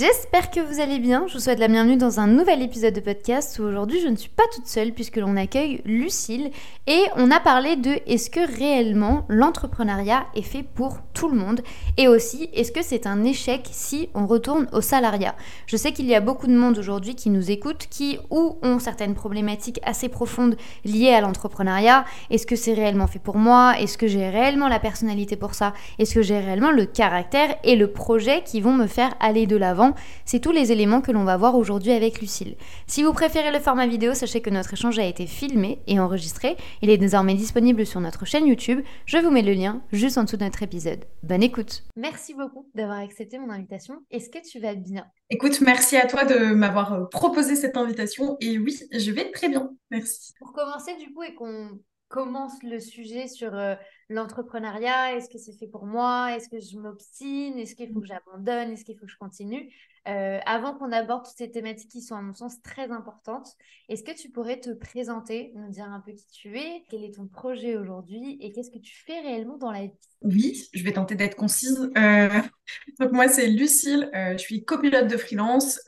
J'espère 0.00 0.50
que 0.50 0.60
vous 0.60 0.80
allez 0.80 0.98
bien. 0.98 1.26
Je 1.26 1.34
vous 1.34 1.40
souhaite 1.40 1.58
la 1.58 1.68
bienvenue 1.68 1.98
dans 1.98 2.20
un 2.20 2.26
nouvel 2.26 2.62
épisode 2.62 2.94
de 2.94 3.00
podcast 3.00 3.58
où 3.58 3.64
aujourd'hui 3.64 4.00
je 4.00 4.08
ne 4.08 4.16
suis 4.16 4.30
pas 4.30 4.44
toute 4.54 4.66
seule 4.66 4.92
puisque 4.92 5.18
l'on 5.18 5.36
accueille 5.36 5.82
Lucille 5.84 6.52
et 6.86 7.02
on 7.16 7.30
a 7.30 7.38
parlé 7.38 7.76
de 7.76 7.98
est-ce 8.06 8.30
que 8.30 8.40
réellement 8.40 9.26
l'entrepreneuriat 9.28 10.24
est 10.34 10.40
fait 10.40 10.62
pour 10.62 11.00
tout 11.12 11.28
le 11.28 11.36
monde 11.36 11.60
et 11.98 12.08
aussi 12.08 12.48
est-ce 12.54 12.72
que 12.72 12.82
c'est 12.82 13.06
un 13.06 13.24
échec 13.24 13.68
si 13.70 14.08
on 14.14 14.26
retourne 14.26 14.68
au 14.72 14.80
salariat? 14.80 15.34
Je 15.66 15.76
sais 15.76 15.92
qu'il 15.92 16.06
y 16.06 16.14
a 16.14 16.20
beaucoup 16.20 16.46
de 16.46 16.56
monde 16.56 16.78
aujourd'hui 16.78 17.14
qui 17.14 17.28
nous 17.28 17.50
écoute 17.50 17.86
qui 17.90 18.18
ou 18.30 18.56
ont 18.62 18.78
certaines 18.78 19.14
problématiques 19.14 19.80
assez 19.84 20.08
profondes 20.08 20.56
liées 20.86 21.12
à 21.12 21.20
l'entrepreneuriat. 21.20 22.06
Est-ce 22.30 22.46
que 22.46 22.56
c'est 22.56 22.72
réellement 22.72 23.06
fait 23.06 23.18
pour 23.18 23.36
moi? 23.36 23.74
Est-ce 23.78 23.98
que 23.98 24.06
j'ai 24.06 24.30
réellement 24.30 24.68
la 24.68 24.80
personnalité 24.80 25.36
pour 25.36 25.52
ça? 25.52 25.74
Est-ce 25.98 26.14
que 26.14 26.22
j'ai 26.22 26.38
réellement 26.38 26.70
le 26.70 26.86
caractère 26.86 27.54
et 27.64 27.76
le 27.76 27.92
projet 27.92 28.42
qui 28.46 28.62
vont 28.62 28.72
me 28.72 28.86
faire 28.86 29.12
aller 29.20 29.46
de 29.46 29.56
l'avant? 29.56 29.89
C'est 30.24 30.40
tous 30.40 30.52
les 30.52 30.72
éléments 30.72 31.00
que 31.00 31.12
l'on 31.12 31.24
va 31.24 31.36
voir 31.36 31.56
aujourd'hui 31.56 31.92
avec 31.92 32.20
Lucille. 32.20 32.56
Si 32.86 33.02
vous 33.02 33.12
préférez 33.12 33.52
le 33.52 33.60
format 33.60 33.86
vidéo, 33.86 34.14
sachez 34.14 34.40
que 34.40 34.50
notre 34.50 34.72
échange 34.72 34.98
a 34.98 35.04
été 35.04 35.26
filmé 35.26 35.80
et 35.86 36.00
enregistré. 36.00 36.56
Il 36.82 36.90
est 36.90 36.98
désormais 36.98 37.34
disponible 37.34 37.86
sur 37.86 38.00
notre 38.00 38.24
chaîne 38.24 38.46
YouTube. 38.46 38.80
Je 39.06 39.18
vous 39.18 39.30
mets 39.30 39.42
le 39.42 39.52
lien 39.52 39.82
juste 39.92 40.18
en 40.18 40.24
dessous 40.24 40.36
de 40.36 40.44
notre 40.44 40.62
épisode. 40.62 41.04
Bonne 41.22 41.42
écoute. 41.42 41.84
Merci 41.96 42.34
beaucoup 42.34 42.68
d'avoir 42.74 42.98
accepté 42.98 43.38
mon 43.38 43.50
invitation. 43.50 43.94
Est-ce 44.10 44.30
que 44.30 44.38
tu 44.46 44.60
vas 44.60 44.74
bien? 44.74 45.04
Écoute, 45.30 45.60
merci 45.60 45.96
à 45.96 46.06
toi 46.06 46.24
de 46.24 46.54
m'avoir 46.54 46.92
euh, 46.92 47.04
proposé 47.06 47.56
cette 47.56 47.76
invitation. 47.76 48.36
Et 48.40 48.58
oui, 48.58 48.78
je 48.92 49.10
vais 49.10 49.30
très 49.30 49.48
bien. 49.48 49.70
Merci. 49.90 50.32
Pour 50.38 50.52
commencer, 50.52 50.96
du 50.96 51.12
coup, 51.12 51.22
et 51.22 51.34
qu'on 51.34 51.78
commence 52.08 52.62
le 52.62 52.80
sujet 52.80 53.28
sur 53.28 53.54
euh, 53.54 53.74
l'entrepreneuriat 54.08 55.16
Est-ce 55.16 55.30
que 55.30 55.38
c'est 55.38 55.56
fait 55.56 55.68
pour 55.68 55.86
moi? 55.86 56.34
Est-ce 56.36 56.48
que 56.48 56.58
je 56.60 56.76
m'obstine? 56.78 57.58
Est-ce 57.58 57.74
qu'il 57.74 57.92
faut 57.92 58.00
que 58.00 58.06
j'abandonne? 58.06 58.72
Est-ce 58.72 58.84
qu'il 58.84 58.98
faut 58.98 59.06
que 59.06 59.12
je 59.12 59.18
continue? 59.18 59.72
Euh, 60.08 60.38
Avant 60.46 60.74
qu'on 60.74 60.92
aborde 60.92 61.24
toutes 61.24 61.36
ces 61.36 61.50
thématiques 61.50 61.90
qui 61.90 62.02
sont 62.02 62.16
à 62.16 62.22
mon 62.22 62.34
sens 62.34 62.60
très 62.62 62.90
importantes, 62.90 63.48
est-ce 63.88 64.02
que 64.02 64.16
tu 64.16 64.30
pourrais 64.30 64.60
te 64.60 64.70
présenter, 64.70 65.52
nous 65.54 65.70
dire 65.70 65.84
un 65.84 66.00
peu 66.00 66.12
qui 66.12 66.26
tu 66.32 66.58
es, 66.58 66.84
quel 66.88 67.04
est 67.04 67.14
ton 67.14 67.26
projet 67.26 67.76
aujourd'hui 67.76 68.38
et 68.40 68.52
qu'est-ce 68.52 68.70
que 68.70 68.78
tu 68.78 68.94
fais 69.04 69.20
réellement 69.20 69.58
dans 69.58 69.70
la 69.70 69.86
vie? 69.86 69.92
Oui, 70.22 70.68
je 70.72 70.84
vais 70.84 70.92
tenter 70.92 71.14
d'être 71.14 71.36
concise. 71.36 71.90
Euh, 71.96 72.28
donc 73.00 73.12
moi 73.12 73.28
c'est 73.28 73.48
Lucille, 73.48 74.10
je 74.12 74.38
suis 74.38 74.64
copilote 74.64 75.08
de 75.08 75.16
freelance. 75.16 75.80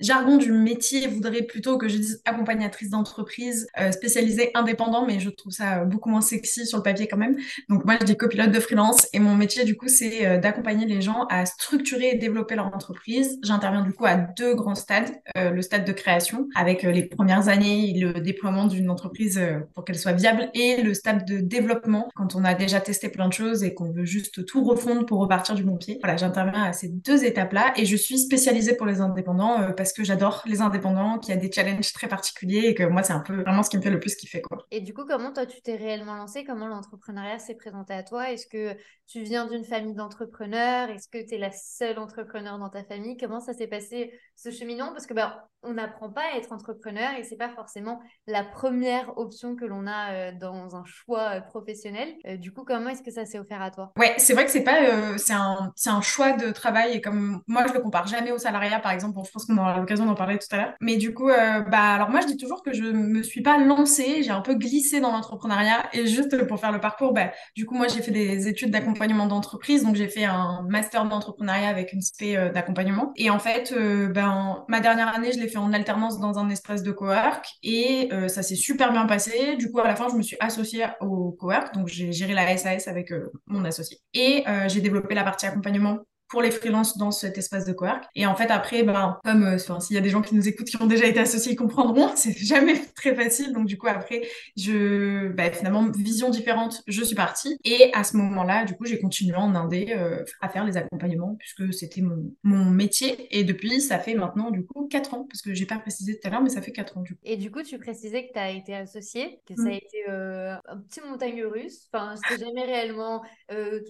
Jargon 0.00 0.36
du 0.36 0.52
métier 0.52 1.06
voudrait 1.06 1.42
plutôt 1.42 1.78
que 1.78 1.88
je 1.88 1.96
dise 1.96 2.22
accompagnatrice 2.24 2.90
d'entreprise 2.90 3.66
euh, 3.80 3.90
spécialisée 3.92 4.50
indépendant, 4.54 5.06
mais 5.06 5.20
je 5.20 5.30
trouve 5.30 5.52
ça 5.52 5.84
beaucoup 5.84 6.08
moins 6.08 6.20
sexy 6.20 6.66
sur 6.66 6.78
le 6.78 6.82
papier 6.82 7.08
quand 7.08 7.16
même. 7.16 7.36
Donc 7.68 7.84
moi, 7.84 7.96
je 8.00 8.06
dis 8.06 8.16
copilote 8.16 8.50
de 8.50 8.60
freelance 8.60 9.08
et 9.12 9.18
mon 9.18 9.34
métier 9.34 9.64
du 9.64 9.76
coup, 9.76 9.88
c'est 9.88 10.26
euh, 10.26 10.38
d'accompagner 10.38 10.86
les 10.86 11.00
gens 11.00 11.26
à 11.30 11.46
structurer 11.46 12.10
et 12.10 12.14
développer 12.16 12.54
leur 12.54 12.66
entreprise. 12.66 13.38
J'interviens 13.42 13.82
du 13.82 13.92
coup 13.92 14.06
à 14.06 14.16
deux 14.16 14.54
grands 14.54 14.74
stades. 14.74 15.10
Euh, 15.36 15.50
le 15.50 15.62
stade 15.62 15.84
de 15.84 15.92
création 15.92 16.48
avec 16.54 16.82
les 16.82 17.04
premières 17.04 17.48
années 17.48 17.92
le 17.98 18.20
déploiement 18.20 18.66
d'une 18.66 18.90
entreprise 18.90 19.40
pour 19.74 19.84
qu'elle 19.84 19.98
soit 19.98 20.12
viable 20.12 20.50
et 20.54 20.82
le 20.82 20.94
stade 20.94 21.24
de 21.26 21.38
développement 21.38 22.08
quand 22.14 22.34
on 22.34 22.44
a 22.44 22.54
déjà 22.54 22.80
testé 22.80 23.08
plein 23.08 23.28
de 23.28 23.32
choses 23.32 23.64
et 23.64 23.74
qu'on 23.74 23.90
veut 23.90 24.04
juste 24.04 24.44
tout 24.44 24.64
refondre 24.64 25.06
pour 25.06 25.18
repartir 25.18 25.54
du 25.54 25.64
bon 25.64 25.76
pied. 25.76 25.98
Voilà, 26.02 26.16
j'interviens 26.16 26.62
à 26.62 26.72
ces 26.72 26.88
deux 26.88 27.24
étapes-là 27.24 27.72
et 27.76 27.86
je 27.86 27.96
suis 27.96 28.18
spécialisée 28.18 28.76
pour 28.76 28.86
les 28.86 29.00
indépendants 29.00 29.72
parce 29.76 29.87
parce 29.88 29.96
que 29.96 30.04
j'adore 30.04 30.42
les 30.44 30.60
indépendants, 30.60 31.18
qu'il 31.18 31.34
y 31.34 31.38
a 31.38 31.40
des 31.40 31.50
challenges 31.50 31.94
très 31.94 32.08
particuliers 32.08 32.66
et 32.66 32.74
que 32.74 32.82
moi, 32.82 33.02
c'est 33.02 33.14
un 33.14 33.20
peu 33.20 33.40
vraiment 33.40 33.62
ce 33.62 33.70
qui 33.70 33.78
me 33.78 33.82
fait 33.82 33.88
le 33.88 33.98
plus 33.98 34.16
kiffer. 34.16 34.42
Quoi. 34.42 34.66
Et 34.70 34.82
du 34.82 34.92
coup, 34.92 35.06
comment 35.06 35.32
toi, 35.32 35.46
tu 35.46 35.62
t'es 35.62 35.76
réellement 35.76 36.14
lancé 36.14 36.44
Comment 36.44 36.68
l'entrepreneuriat 36.68 37.38
s'est 37.38 37.54
présenté 37.54 37.94
à 37.94 38.02
toi? 38.02 38.30
Est-ce 38.30 38.46
que 38.46 38.76
tu 39.06 39.22
viens 39.22 39.46
d'une 39.46 39.64
famille 39.64 39.94
d'entrepreneurs? 39.94 40.90
Est-ce 40.90 41.08
que 41.08 41.26
tu 41.26 41.36
es 41.36 41.38
la 41.38 41.52
seule 41.52 41.98
entrepreneur 41.98 42.58
dans 42.58 42.68
ta 42.68 42.84
famille? 42.84 43.16
Comment 43.16 43.40
ça 43.40 43.54
s'est 43.54 43.66
passé 43.66 44.12
ce 44.36 44.50
cheminement? 44.50 44.92
Parce 44.92 45.06
que 45.06 45.14
bah, 45.14 45.48
on 45.62 45.74
n'apprend 45.74 46.10
pas 46.10 46.22
à 46.32 46.36
être 46.36 46.52
entrepreneur 46.52 47.14
et 47.18 47.24
c'est 47.24 47.36
pas 47.36 47.48
forcément 47.48 48.00
la 48.26 48.44
première 48.44 49.16
option 49.18 49.56
que 49.56 49.64
l'on 49.64 49.86
a 49.86 50.12
euh, 50.12 50.32
dans 50.32 50.76
un 50.76 50.84
choix 50.84 51.36
euh, 51.36 51.40
professionnel. 51.40 52.14
Euh, 52.26 52.36
du 52.36 52.52
coup, 52.52 52.64
comment 52.64 52.90
est-ce 52.90 53.02
que 53.02 53.10
ça 53.10 53.24
s'est 53.24 53.38
offert 53.38 53.60
à 53.60 53.70
toi? 53.70 53.92
Ouais, 53.96 54.14
c'est 54.18 54.34
vrai 54.34 54.44
que 54.44 54.50
c'est 54.50 54.62
pas, 54.62 55.16
c'est 55.18 55.32
un, 55.32 55.72
un 55.86 56.00
choix 56.00 56.32
de 56.32 56.50
travail 56.52 56.92
et 56.92 57.00
comme 57.00 57.42
moi, 57.46 57.66
je 57.66 57.72
le 57.72 57.80
compare 57.80 58.06
jamais 58.06 58.30
au 58.30 58.38
salariat, 58.38 58.78
par 58.78 58.92
exemple. 58.92 59.18
je 59.24 59.30
pense 59.30 59.46
qu'on 59.46 59.56
l'occasion 59.78 60.06
d'en 60.06 60.14
parler 60.14 60.38
tout 60.38 60.46
à 60.50 60.56
l'heure. 60.56 60.74
Mais 60.80 60.96
du 60.96 61.14
coup, 61.14 61.28
bah 61.28 61.94
alors 61.94 62.10
moi, 62.10 62.20
je 62.20 62.26
dis 62.26 62.36
toujours 62.36 62.62
que 62.62 62.72
je 62.72 62.84
me 62.84 63.22
suis 63.22 63.42
pas 63.42 63.58
lancée, 63.58 64.22
j'ai 64.22 64.30
un 64.30 64.40
peu 64.40 64.54
glissé 64.54 65.00
dans 65.00 65.12
l'entrepreneuriat 65.12 65.88
et 65.92 66.06
juste 66.06 66.46
pour 66.46 66.60
faire 66.60 66.72
le 66.72 66.80
parcours, 66.80 67.12
bah 67.12 67.30
du 67.56 67.66
coup, 67.66 67.74
moi, 67.74 67.88
j'ai 67.88 68.02
fait 68.02 68.10
des 68.10 68.48
études 68.48 68.70
d'accompagnement 68.70 69.26
d'entreprise, 69.26 69.84
donc 69.84 69.96
j'ai 69.96 70.08
fait 70.08 70.24
un 70.24 70.66
master 70.68 71.06
d'entrepreneuriat 71.06 71.68
avec 71.68 71.92
une 71.92 72.00
spé 72.00 72.50
d'accompagnement. 72.52 73.12
Et 73.16 73.30
en 73.30 73.38
fait, 73.38 73.74
ben 74.12 74.64
ma 74.68 74.80
dernière 74.80 75.14
année, 75.14 75.32
je 75.32 75.38
l'ai 75.38 75.48
fait 75.48 75.58
en 75.58 75.72
alternance 75.72 76.18
dans 76.20 76.38
un 76.38 76.48
espace 76.50 76.82
de 76.82 76.92
cowork 76.92 77.46
et 77.62 78.08
euh, 78.12 78.28
ça 78.28 78.42
s'est 78.42 78.56
super 78.56 78.92
bien 78.92 79.06
passé. 79.06 79.56
Du 79.56 79.70
coup, 79.70 79.80
à 79.80 79.86
la 79.86 79.96
fin, 79.96 80.08
je 80.08 80.16
me 80.16 80.22
suis 80.22 80.36
associée 80.40 80.86
au 81.00 81.32
cowork, 81.32 81.74
donc 81.74 81.88
j'ai 81.88 82.12
géré 82.12 82.34
la 82.34 82.56
SAS 82.56 82.88
avec 82.88 83.12
euh, 83.12 83.30
mon 83.46 83.64
associé 83.64 83.98
et 84.14 84.44
euh, 84.48 84.68
j'ai 84.68 84.80
développé 84.80 85.14
la 85.14 85.24
partie 85.24 85.46
accompagnement 85.46 85.98
pour 86.28 86.42
les 86.42 86.50
freelances 86.50 86.98
dans 86.98 87.10
cet 87.10 87.38
espace 87.38 87.64
de 87.64 87.72
cowork. 87.72 88.04
Et 88.14 88.26
en 88.26 88.34
fait, 88.34 88.50
après, 88.50 88.82
ben, 88.82 89.18
comme 89.24 89.44
euh, 89.44 89.58
s'il 89.58 89.94
y 89.94 89.98
a 89.98 90.02
des 90.02 90.10
gens 90.10 90.20
qui 90.20 90.34
nous 90.34 90.46
écoutent 90.46 90.66
qui 90.66 90.80
ont 90.80 90.86
déjà 90.86 91.06
été 91.06 91.20
associés, 91.20 91.52
ils 91.52 91.56
comprendront, 91.56 92.10
c'est 92.16 92.36
jamais 92.36 92.78
très 92.94 93.14
facile. 93.14 93.52
Donc, 93.52 93.66
du 93.66 93.78
coup, 93.78 93.86
après, 93.88 94.22
je, 94.56 95.28
ben, 95.28 95.52
finalement, 95.52 95.88
vision 95.90 96.30
différente, 96.30 96.82
je 96.86 97.02
suis 97.02 97.16
partie. 97.16 97.58
Et 97.64 97.90
à 97.94 98.04
ce 98.04 98.16
moment-là, 98.18 98.64
du 98.64 98.74
coup, 98.74 98.84
j'ai 98.84 98.98
continué 98.98 99.36
en 99.36 99.54
Indé 99.54 99.94
euh, 99.96 100.22
à 100.40 100.48
faire 100.48 100.64
les 100.64 100.76
accompagnements 100.76 101.36
puisque 101.36 101.72
c'était 101.72 102.02
mon, 102.02 102.32
mon 102.42 102.66
métier. 102.66 103.26
Et 103.30 103.44
depuis, 103.44 103.80
ça 103.80 103.98
fait 103.98 104.14
maintenant, 104.14 104.50
du 104.50 104.64
coup, 104.64 104.86
4 104.88 105.14
ans, 105.14 105.26
parce 105.28 105.40
que 105.40 105.54
j'ai 105.54 105.66
pas 105.66 105.78
précisé 105.78 106.18
tout 106.18 106.28
à 106.28 106.30
l'heure, 106.30 106.42
mais 106.42 106.50
ça 106.50 106.60
fait 106.60 106.72
4 106.72 106.98
ans, 106.98 107.02
du 107.02 107.14
coup. 107.14 107.20
Et 107.24 107.36
du 107.36 107.50
coup, 107.50 107.62
tu 107.62 107.78
précisais 107.78 108.26
que 108.26 108.32
tu 108.32 108.38
as 108.38 108.50
été 108.50 108.74
associée, 108.74 109.40
que 109.46 109.54
ça 109.56 109.68
a 109.68 109.70
mm. 109.70 109.72
été 109.72 110.04
euh, 110.08 110.54
un 110.66 110.76
petit 110.78 111.00
montagne 111.00 111.42
russe. 111.44 111.88
Enfin, 111.92 112.14
c'était 112.16 112.44
jamais 112.44 112.64
réellement 112.64 113.22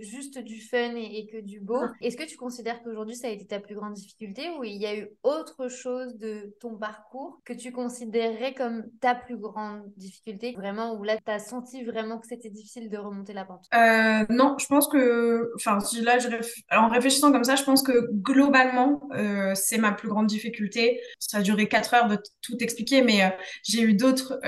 juste 0.01 0.39
du 0.39 0.61
fun 0.61 0.95
et, 0.95 1.19
et 1.19 1.27
que 1.27 1.41
du 1.41 1.61
beau. 1.61 1.81
Est-ce 2.01 2.17
que 2.17 2.28
tu 2.29 2.37
considères 2.37 2.83
qu'aujourd'hui, 2.83 3.17
ça 3.17 3.29
a 3.29 3.31
été 3.31 3.47
ta 3.47 3.61
plus 3.61 3.75
grande 3.75 3.95
difficulté 3.95 4.51
ou 4.59 4.65
il 4.65 4.77
y 4.77 4.87
a 4.87 4.97
eu 4.97 5.09
autre 5.23 5.69
chose 5.69 6.17
de 6.17 6.55
ton 6.61 6.77
parcours 6.77 7.41
que 7.45 7.53
tu 7.53 7.73
considérerais 7.73 8.55
comme 8.55 8.85
ta 9.01 9.15
plus 9.15 9.37
grande 9.37 9.83
difficulté 9.97 10.53
Vraiment, 10.57 10.95
où 10.95 11.05
là, 11.05 11.17
tu 11.17 11.31
as 11.31 11.39
senti 11.39 11.85
vraiment 11.85 12.19
que 12.19 12.27
c'était 12.27 12.51
difficile 12.51 12.91
de 12.91 12.99
remonter 12.99 13.33
la 13.33 13.45
pente? 13.45 13.67
Euh, 13.75 14.25
Non, 14.31 14.57
je 14.59 14.67
pense 14.67 14.89
que, 14.89 15.51
en 16.71 16.89
réfléchissant 16.89 17.33
comme 17.33 17.45
ça, 17.45 17.57
je 17.57 17.65
pense 17.65 17.83
que 17.83 18.11
globalement, 18.13 19.01
euh, 19.15 19.53
c'est 19.55 19.79
ma 19.79 19.93
plus 19.93 20.09
grande 20.09 20.27
difficulté. 20.27 21.01
Ça 21.19 21.39
a 21.39 21.43
duré 21.43 21.69
quatre 21.69 21.95
heures 21.95 22.09
de 22.09 22.19
tout 22.43 22.57
expliquer, 22.61 23.03
mais 23.03 23.23
euh, 23.25 23.29
j'ai 23.65 23.83
eu 23.83 23.95
d'autres, 23.95 24.39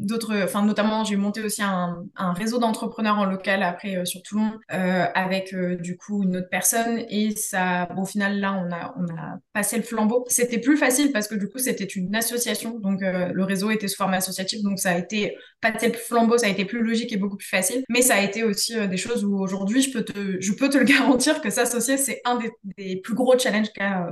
d'autres, 0.00 0.34
enfin, 0.44 0.62
notamment, 0.64 1.04
j'ai 1.04 1.16
monté 1.16 1.42
aussi 1.42 1.62
un, 1.62 2.04
un 2.16 2.32
réseau 2.32 2.58
d'entrepreneurs 2.58 3.18
en 3.18 3.24
local 3.24 3.62
après 3.62 4.04
sur 4.06 4.22
Toulon 4.22 4.52
avec 4.68 5.54
du 5.80 5.96
coup 5.96 6.22
une 6.22 6.36
autre 6.36 6.48
personne 6.50 7.04
et 7.10 7.36
ça, 7.36 7.88
au 7.96 8.04
final, 8.04 8.38
là, 8.40 8.62
on 8.64 8.72
a, 8.72 8.94
on 8.98 9.08
a 9.16 9.38
passé 9.52 9.76
le 9.76 9.82
flambeau. 9.82 10.24
C'était 10.28 10.58
plus 10.58 10.76
facile 10.76 11.12
parce 11.12 11.28
que 11.28 11.34
du 11.34 11.48
coup, 11.48 11.58
c'était 11.58 11.84
une 11.84 12.14
association, 12.14 12.78
donc 12.78 13.02
euh, 13.02 13.30
le 13.32 13.44
réseau 13.44 13.70
était 13.70 13.88
sous 13.88 13.96
forme 13.96 14.14
associative, 14.14 14.62
donc 14.62 14.78
ça 14.78 14.90
a 14.90 14.98
été 14.98 15.36
passer 15.60 15.88
le 15.88 15.94
flambeau, 15.94 16.38
ça 16.38 16.46
a 16.46 16.50
été 16.50 16.64
plus 16.64 16.82
logique 16.82 17.12
et 17.12 17.16
beaucoup 17.16 17.36
plus 17.36 17.48
facile. 17.48 17.84
Mais 17.88 18.02
ça 18.02 18.14
a 18.14 18.22
été 18.22 18.44
aussi 18.44 18.76
euh, 18.76 18.86
des 18.86 18.96
choses 18.96 19.24
où 19.24 19.38
aujourd'hui, 19.38 19.82
je 19.82 19.92
peux 19.92 20.04
te, 20.04 20.40
je 20.40 20.52
peux 20.52 20.68
te 20.68 20.78
le 20.78 20.84
garantir 20.98 21.40
que 21.40 21.50
s'associer, 21.50 21.96
c'est 21.96 22.20
un 22.24 22.38
des, 22.76 22.96
plus 22.96 23.14
gros 23.14 23.38
challenges 23.38 23.68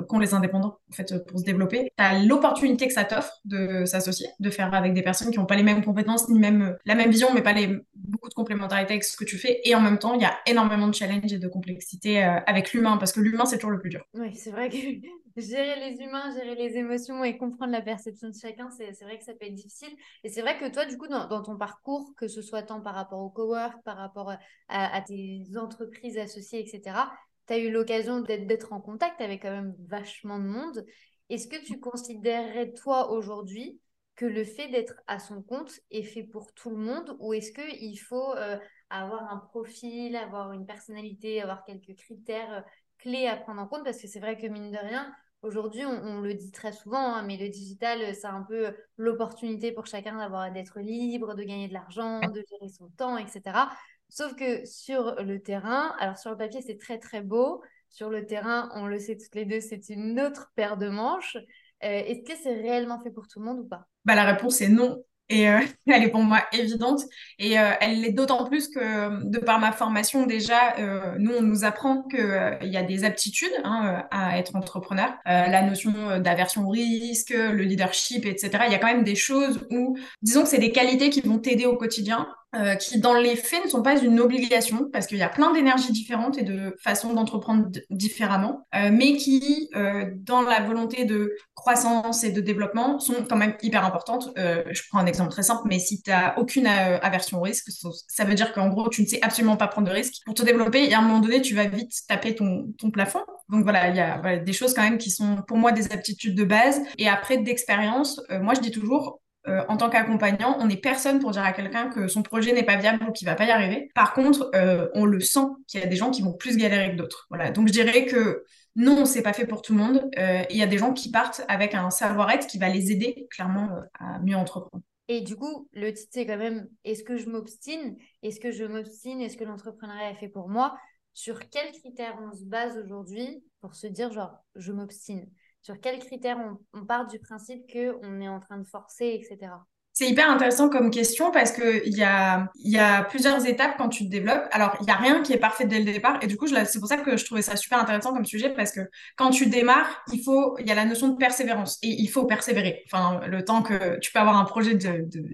qu'ont 0.09 0.19
les 0.19 0.35
indépendants 0.35 0.79
en 0.91 0.95
fait 0.95 1.15
pour 1.27 1.39
se 1.39 1.45
développer. 1.45 1.93
Tu 1.97 2.05
as 2.05 2.19
l'opportunité 2.23 2.87
que 2.87 2.93
ça 2.93 3.05
t'offre 3.05 3.41
de 3.45 3.85
s'associer, 3.85 4.29
de 4.41 4.51
faire 4.51 4.73
avec 4.75 4.95
des 4.95 5.03
personnes 5.03 5.31
qui 5.31 5.39
n'ont 5.39 5.47
pas 5.47 5.57
les 5.57 5.63
mêmes 5.63 5.85
compétences 5.85 6.29
ni 6.29 6.39
même 6.39 6.77
la 6.85 6.95
même 6.95 7.11
vision, 7.11 7.29
mais 7.35 7.43
pas 7.43 7.53
les 7.53 7.79
beaucoup 7.95 8.29
de 8.29 8.35
complémentarité 8.35 8.93
avec 8.93 9.05
ce 9.05 9.17
que 9.17 9.25
tu 9.25 9.39
fais. 9.39 9.61
Et 9.65 9.75
en 9.75 9.81
même 9.81 9.99
temps, 9.99 10.15
il 10.15 10.23
y 10.23 10.25
a 10.25 10.37
énormément 10.47 10.89
de 10.89 10.95
challenges 10.95 11.33
et 11.33 11.39
de 11.39 11.49
complexité 11.49 12.25
euh, 12.25 12.39
avec 12.47 12.73
l'humain 12.73 12.86
parce 12.99 13.13
que 13.13 13.21
l'humain, 13.21 13.45
c'est 13.45 13.59
toujours 13.59 13.73
le 13.73 13.81
plus 13.81 13.91
dur. 13.91 14.05
Oui, 14.15 14.35
c'est 14.35 14.51
vrai 14.51 14.71
que 14.71 14.77
gérer 15.37 15.91
les 15.91 16.03
humains, 16.03 16.33
gérer 16.35 16.55
les 16.55 16.77
émotions 16.77 17.25
et 17.25 17.37
comprendre 17.37 17.73
la 17.73 17.83
perception 17.83 18.29
de 18.29 18.35
chacun, 18.35 18.71
c'est 18.71 18.93
vrai 19.03 19.19
que 19.19 19.25
ça 19.25 19.35
peut 19.35 19.47
être 19.47 19.55
difficile. 19.55 19.95
Et 20.25 20.29
c'est 20.29 20.43
vrai 20.43 20.59
que 20.59 20.69
toi, 20.73 20.87
du 20.87 20.97
coup, 20.97 21.09
dans, 21.09 21.43
ton 21.43 21.57
parcours, 21.57 22.15
que 22.17 22.29
ce 22.29 22.43
soit 22.43 22.63
tant 22.63 22.81
par 22.81 22.95
rapport 22.95 23.21
au 23.21 23.31
cowork, 23.31 23.83
par 23.83 23.97
rapport 23.97 24.33
à, 24.69 25.01
tes 25.03 25.43
entreprises 25.57 26.19
associées, 26.19 26.61
etc., 26.61 27.11
tu 27.47 27.53
as 27.53 27.59
eu 27.59 27.71
l'occasion 27.71 28.21
d'être 28.21 28.73
en 28.73 28.81
contact 28.81 29.21
avec 29.21 29.43
quand 29.43 29.51
même 29.51 29.75
vachement 29.87 30.39
de 30.39 30.47
monde. 30.47 30.85
Est-ce 31.29 31.49
que 31.49 31.63
tu 31.65 31.79
considérerais, 31.81 32.73
toi, 32.73 33.11
aujourd'hui, 33.11 33.81
que 34.17 34.25
le 34.25 34.45
fait 34.45 34.69
d'être 34.69 34.95
à 35.07 35.19
son 35.19 35.43
compte 35.43 35.81
est 35.91 36.03
fait 36.03 36.23
pour 36.23 36.53
tout 36.55 36.71
le 36.71 36.77
monde 36.77 37.17
ou 37.21 37.35
est-ce 37.35 37.53
qu'il 37.53 38.01
faut 38.01 38.35
euh, 38.35 38.57
avoir 38.91 39.33
un 39.33 39.39
profil, 39.39 40.17
avoir 40.17 40.53
une 40.53 40.67
personnalité, 40.67 41.43
avoir 41.43 41.65
quelques 41.65 41.97
critères 41.97 42.53
euh, 42.53 42.61
clés 42.99 43.27
à 43.27 43.37
prendre 43.37 43.61
en 43.61 43.67
compte 43.67 43.85
Parce 43.85 44.01
que 44.01 44.09
c'est 44.09 44.21
vrai 44.21 44.37
que 44.37 44.47
mine 44.47 44.71
de 44.71 44.79
rien, 44.79 45.13
aujourd'hui, 45.43 45.85
on, 45.85 46.21
le 46.21 46.35
dit 46.35 46.51
très 46.51 46.73
souvent, 46.73 47.15
hein, 47.15 47.23
mais 47.23 47.37
le 47.37 47.49
digital, 47.49 48.15
c'est 48.15 48.27
un 48.27 48.43
peu 48.43 48.75
l'opportunité 48.97 49.73
pour 49.73 49.87
chacun 49.87 50.19
d'avoir 50.19 50.51
d'être 50.53 50.81
libre, 50.81 51.35
de 51.35 51.43
gagner 51.43 51.69
de 51.69 51.75
l'argent, 51.75 52.21
de 52.21 52.43
gérer 52.49 52.69
son 52.69 52.89
temps, 52.97 53.19
etc. 53.19 53.69
Sauf 54.09 54.35
que 54.35 54.65
sur 54.65 55.17
le 55.23 55.41
terrain, 55.43 55.95
alors 55.99 56.17
sur 56.19 56.31
le 56.31 56.37
papier, 56.37 56.63
c'est 56.63 56.79
très 56.79 56.99
très 56.99 57.23
beau. 57.23 57.63
Sur 57.89 58.11
le 58.11 58.27
terrain, 58.27 58.71
on 58.75 58.87
le 58.87 58.99
sait 58.99 59.17
toutes 59.17 59.35
les 59.35 59.45
deux, 59.45 59.61
c'est 59.61 59.89
une 59.89 60.21
autre 60.21 60.53
paire 60.55 60.77
de 60.77 60.89
manches. 60.89 61.37
Euh, 61.37 61.89
est-ce 61.89 62.23
que 62.23 62.39
c'est 62.41 62.55
réellement 62.55 63.01
fait 63.01 63.11
pour 63.11 63.29
tout 63.29 63.39
le 63.41 63.47
monde 63.47 63.61
ou 63.61 63.65
pas? 63.65 63.87
Bah, 64.05 64.15
La 64.15 64.25
réponse 64.25 64.61
est 64.61 64.69
non. 64.69 65.03
Et 65.29 65.49
euh, 65.49 65.61
elle 65.87 66.05
est 66.05 66.11
pour 66.11 66.23
moi 66.23 66.43
évidente. 66.53 67.01
Et 67.39 67.59
euh, 67.59 67.71
elle 67.81 68.01
l'est 68.01 68.13
d'autant 68.13 68.45
plus 68.45 68.69
que, 68.69 69.25
de 69.25 69.39
par 69.39 69.59
ma 69.59 69.73
formation, 69.73 70.27
déjà, 70.27 70.75
nous, 71.19 71.33
on 71.33 71.43
nous 71.43 71.65
apprend 71.65 72.03
qu'il 72.03 72.59
y 72.63 72.77
a 72.77 72.83
des 72.83 73.05
aptitudes 73.05 73.53
hein, 73.65 74.05
à 74.11 74.39
être 74.39 74.57
entrepreneur. 74.57 75.15
la 75.25 75.63
notion 75.63 75.93
d'aversion 76.21 76.67
au 76.67 76.71
risque, 76.71 77.31
le 77.31 77.63
leadership, 77.63 78.27
etc. 78.27 78.65
Il 78.67 78.73
y 78.73 78.75
a 78.75 78.79
quand 78.79 78.87
même 78.87 79.05
des 79.05 79.15
choses 79.15 79.67
où, 79.71 79.97
disons 80.23 80.43
que 80.43 80.49
c'est 80.49 80.59
des 80.59 80.73
qualités 80.73 81.11
qui 81.11 81.21
vont 81.21 81.39
t'aider 81.39 81.67
au 81.67 81.77
quotidien 81.77 82.29
euh, 82.55 82.75
qui 82.77 83.01
dans 83.01 83.15
les 83.15 83.37
faits 83.37 83.65
ne 83.65 83.69
sont 83.69 83.83
pas 83.83 83.99
une 84.01 84.21
obligation 84.21 84.89
parce 84.93 85.07
qu'il 85.07 85.19
y 85.19 85.23
a 85.23 85.29
plein 85.29 85.53
d'énergies 85.53 85.93
différentes 85.93 86.39
et 86.39 86.43
de 86.43 86.75
façons 86.81 87.13
d'entreprendre 87.13 87.69
différemment, 87.91 88.67
euh, 88.75 88.91
mais 88.93 89.17
qui 89.17 89.69
euh, 89.75 90.07
dans 90.15 90.43
la 90.43 90.61
volonté 90.61 91.05
de 91.05 91.35
croissance 91.55 92.25
et 92.25 92.31
de 92.31 92.41
développement 92.41 92.99
sont 92.99 93.27
quand 93.29 93.37
même 93.37 93.57
hyper 93.63 93.85
importantes. 93.85 94.31
je 94.37 94.83
prends 94.89 95.01
un 95.01 95.07
exemple 95.07 95.31
très 95.31 95.43
simple, 95.43 95.63
mais 95.67 95.79
si 95.79 96.01
tu 96.01 96.11
n'as 96.11 96.37
aucune 96.37 96.67
aversion 96.67 97.39
au 97.39 97.43
risque, 97.43 97.69
ça 98.09 98.25
veut 98.25 98.35
dire 98.35 98.53
qu'en 98.53 98.69
gros 98.69 98.89
tu 98.89 99.03
ne 99.03 99.07
sais 99.07 99.21
absolument 99.23 99.57
pas 99.57 99.67
prendre 99.67 99.89
de 99.89 99.93
risques. 99.93 100.23
Pour 100.25 100.35
te 100.35 100.45
développer, 100.45 100.85
et 100.85 100.95
à 100.95 101.01
un 101.01 101.03
moment 101.03 101.21
donné, 101.21 101.43
tu 101.43 101.55
vas 101.55 101.67
vite 101.67 101.93
taper 102.09 102.35
ton, 102.35 102.73
ton 102.79 102.91
plafond. 102.91 103.21
Donc 103.49 103.65
voilà, 103.65 103.89
il 103.91 103.97
y 103.97 104.01
a 104.01 104.19
voilà, 104.21 104.39
des 104.39 104.53
choses 104.53 104.73
quand 104.73 104.83
même 104.83 104.99
qui 104.99 105.11
sont 105.11 105.43
pour 105.47 105.57
moi 105.57 105.73
des 105.73 105.93
aptitudes 105.93 106.37
de 106.37 106.45
base. 106.45 106.81
Et 106.99 107.09
après 107.09 107.39
d'expérience, 107.39 108.21
moi 108.41 108.55
je 108.55 108.61
dis 108.61 108.71
toujours, 108.71 109.21
euh, 109.49 109.65
en 109.69 109.77
tant 109.77 109.89
qu'accompagnant, 109.89 110.57
on 110.61 110.67
n'est 110.67 110.77
personne 110.77 111.21
pour 111.21 111.31
dire 111.31 111.43
à 111.43 111.53
quelqu'un 111.53 111.89
que 111.89 112.09
son 112.09 112.23
projet 112.23 112.53
n'est 112.53 112.65
pas 112.65 112.77
viable 112.77 113.05
ou 113.09 113.13
qu'il 113.13 113.27
va 113.27 113.35
pas 113.35 113.45
y 113.45 113.51
arriver. 113.51 113.91
Par 113.95 114.13
contre, 114.13 114.51
euh, 114.55 114.89
on 114.95 115.05
le 115.05 115.21
sent 115.21 115.47
qu'il 115.69 115.81
y 115.81 115.83
a 115.83 115.87
des 115.87 115.97
gens 115.97 116.11
qui 116.11 116.23
vont 116.23 116.33
plus 116.33 116.57
galérer 116.57 116.93
que 116.93 116.97
d'autres. 116.97 117.27
Voilà. 117.31 117.51
Donc 117.51 117.69
je 117.69 117.73
dirais 117.73 118.07
que 118.07 118.45
non, 118.75 119.05
c'est 119.05 119.23
pas 119.23 119.33
fait 119.33 119.47
pour 119.47 119.63
tout 119.63 119.73
le 119.73 119.79
monde. 119.79 120.11
Euh, 120.19 120.43
il 120.51 120.57
y 120.57 120.63
a 120.63 120.67
des 120.67 120.79
gens 120.79 120.93
qui 120.93 121.11
partent 121.11 121.43
avec 121.49 121.75
un 121.75 121.91
savoir-être 121.91 122.47
qui 122.47 122.59
va 122.59 122.69
les 122.69 122.91
aider 122.91 123.27
clairement 123.31 123.69
à 123.99 124.19
mieux 124.19 124.37
entreprendre. 124.37 124.83
Et 125.09 125.21
du 125.21 125.37
coup, 125.37 125.69
le 125.73 125.93
titre, 125.93 126.11
c'est 126.13 126.27
quand 126.27 126.37
même 126.37 126.69
est-ce 126.85 127.05
que 127.05 127.17
je 127.17 127.31
m'obstine? 127.31 127.97
Est-ce 128.23 128.41
que 128.41 128.51
je 128.51 128.65
m'obstine? 128.65 129.21
Est-ce 129.21 129.37
que 129.37 129.45
l'entrepreneuriat 129.45 130.11
est 130.11 130.17
fait 130.17 130.29
pour 130.29 130.49
moi? 130.49 130.77
Sur 131.15 131.49
quels 131.49 131.73
critères 131.73 132.19
on 132.21 132.37
se 132.37 132.45
base 132.45 132.77
aujourd'hui 132.77 133.43
pour 133.61 133.75
se 133.75 133.87
dire, 133.87 134.13
genre, 134.13 134.35
je 134.57 134.73
m'obstine? 134.73 135.31
Sur 135.67 135.81
quels 135.81 135.99
critères 135.99 136.39
on, 136.75 136.85
part 136.85 137.09
du 137.09 137.19
principe 137.19 137.65
qu'on 137.73 138.21
est 138.21 138.29
en 138.29 138.39
train 138.39 138.57
de 138.57 138.67
forcer, 138.67 139.21
etc. 139.21 139.51
C'est 139.93 140.07
hyper 140.07 140.31
intéressant 140.31 140.69
comme 140.69 140.91
question 140.91 141.33
parce 141.33 141.51
qu'il 141.51 141.97
y 141.97 142.05
a, 142.05 142.49
y 142.57 142.79
a 142.79 143.03
plusieurs 143.03 143.45
étapes 143.47 143.77
quand 143.77 143.89
tu 143.89 144.05
te 144.05 144.11
développes. 144.11 144.47
Alors, 144.53 144.77
il 144.81 144.85
n'y 144.85 144.93
a 144.93 144.97
rien 144.97 145.23
qui 145.23 145.33
est 145.33 145.39
parfait 145.39 145.65
dès 145.65 145.79
le 145.81 145.85
départ. 145.85 146.19
Et 146.23 146.29
du 146.29 146.37
coup, 146.37 146.47
c'est 146.47 146.79
pour 146.79 146.87
ça 146.87 146.99
que 146.99 147.17
je 147.17 147.25
trouvais 147.25 147.43
ça 147.43 147.57
super 147.57 147.81
intéressant 147.81 148.13
comme 148.13 148.27
sujet 148.27 148.51
parce 148.51 148.71
que 148.71 148.81
quand 149.17 149.31
tu 149.31 149.47
démarres, 149.47 150.05
il 150.13 150.23
il 150.61 150.67
y 150.67 150.71
a 150.71 150.75
la 150.77 150.85
notion 150.85 151.09
de 151.09 151.17
persévérance 151.17 151.79
et 151.83 151.89
il 151.89 152.09
faut 152.09 152.27
persévérer. 152.27 152.85
Enfin, 152.87 153.27
le 153.27 153.45
temps 153.45 153.63
que 153.63 153.99
tu 153.99 154.13
peux 154.13 154.21
avoir 154.21 154.37
un 154.37 154.45
projet 154.45 154.79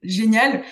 génial, 0.03 0.63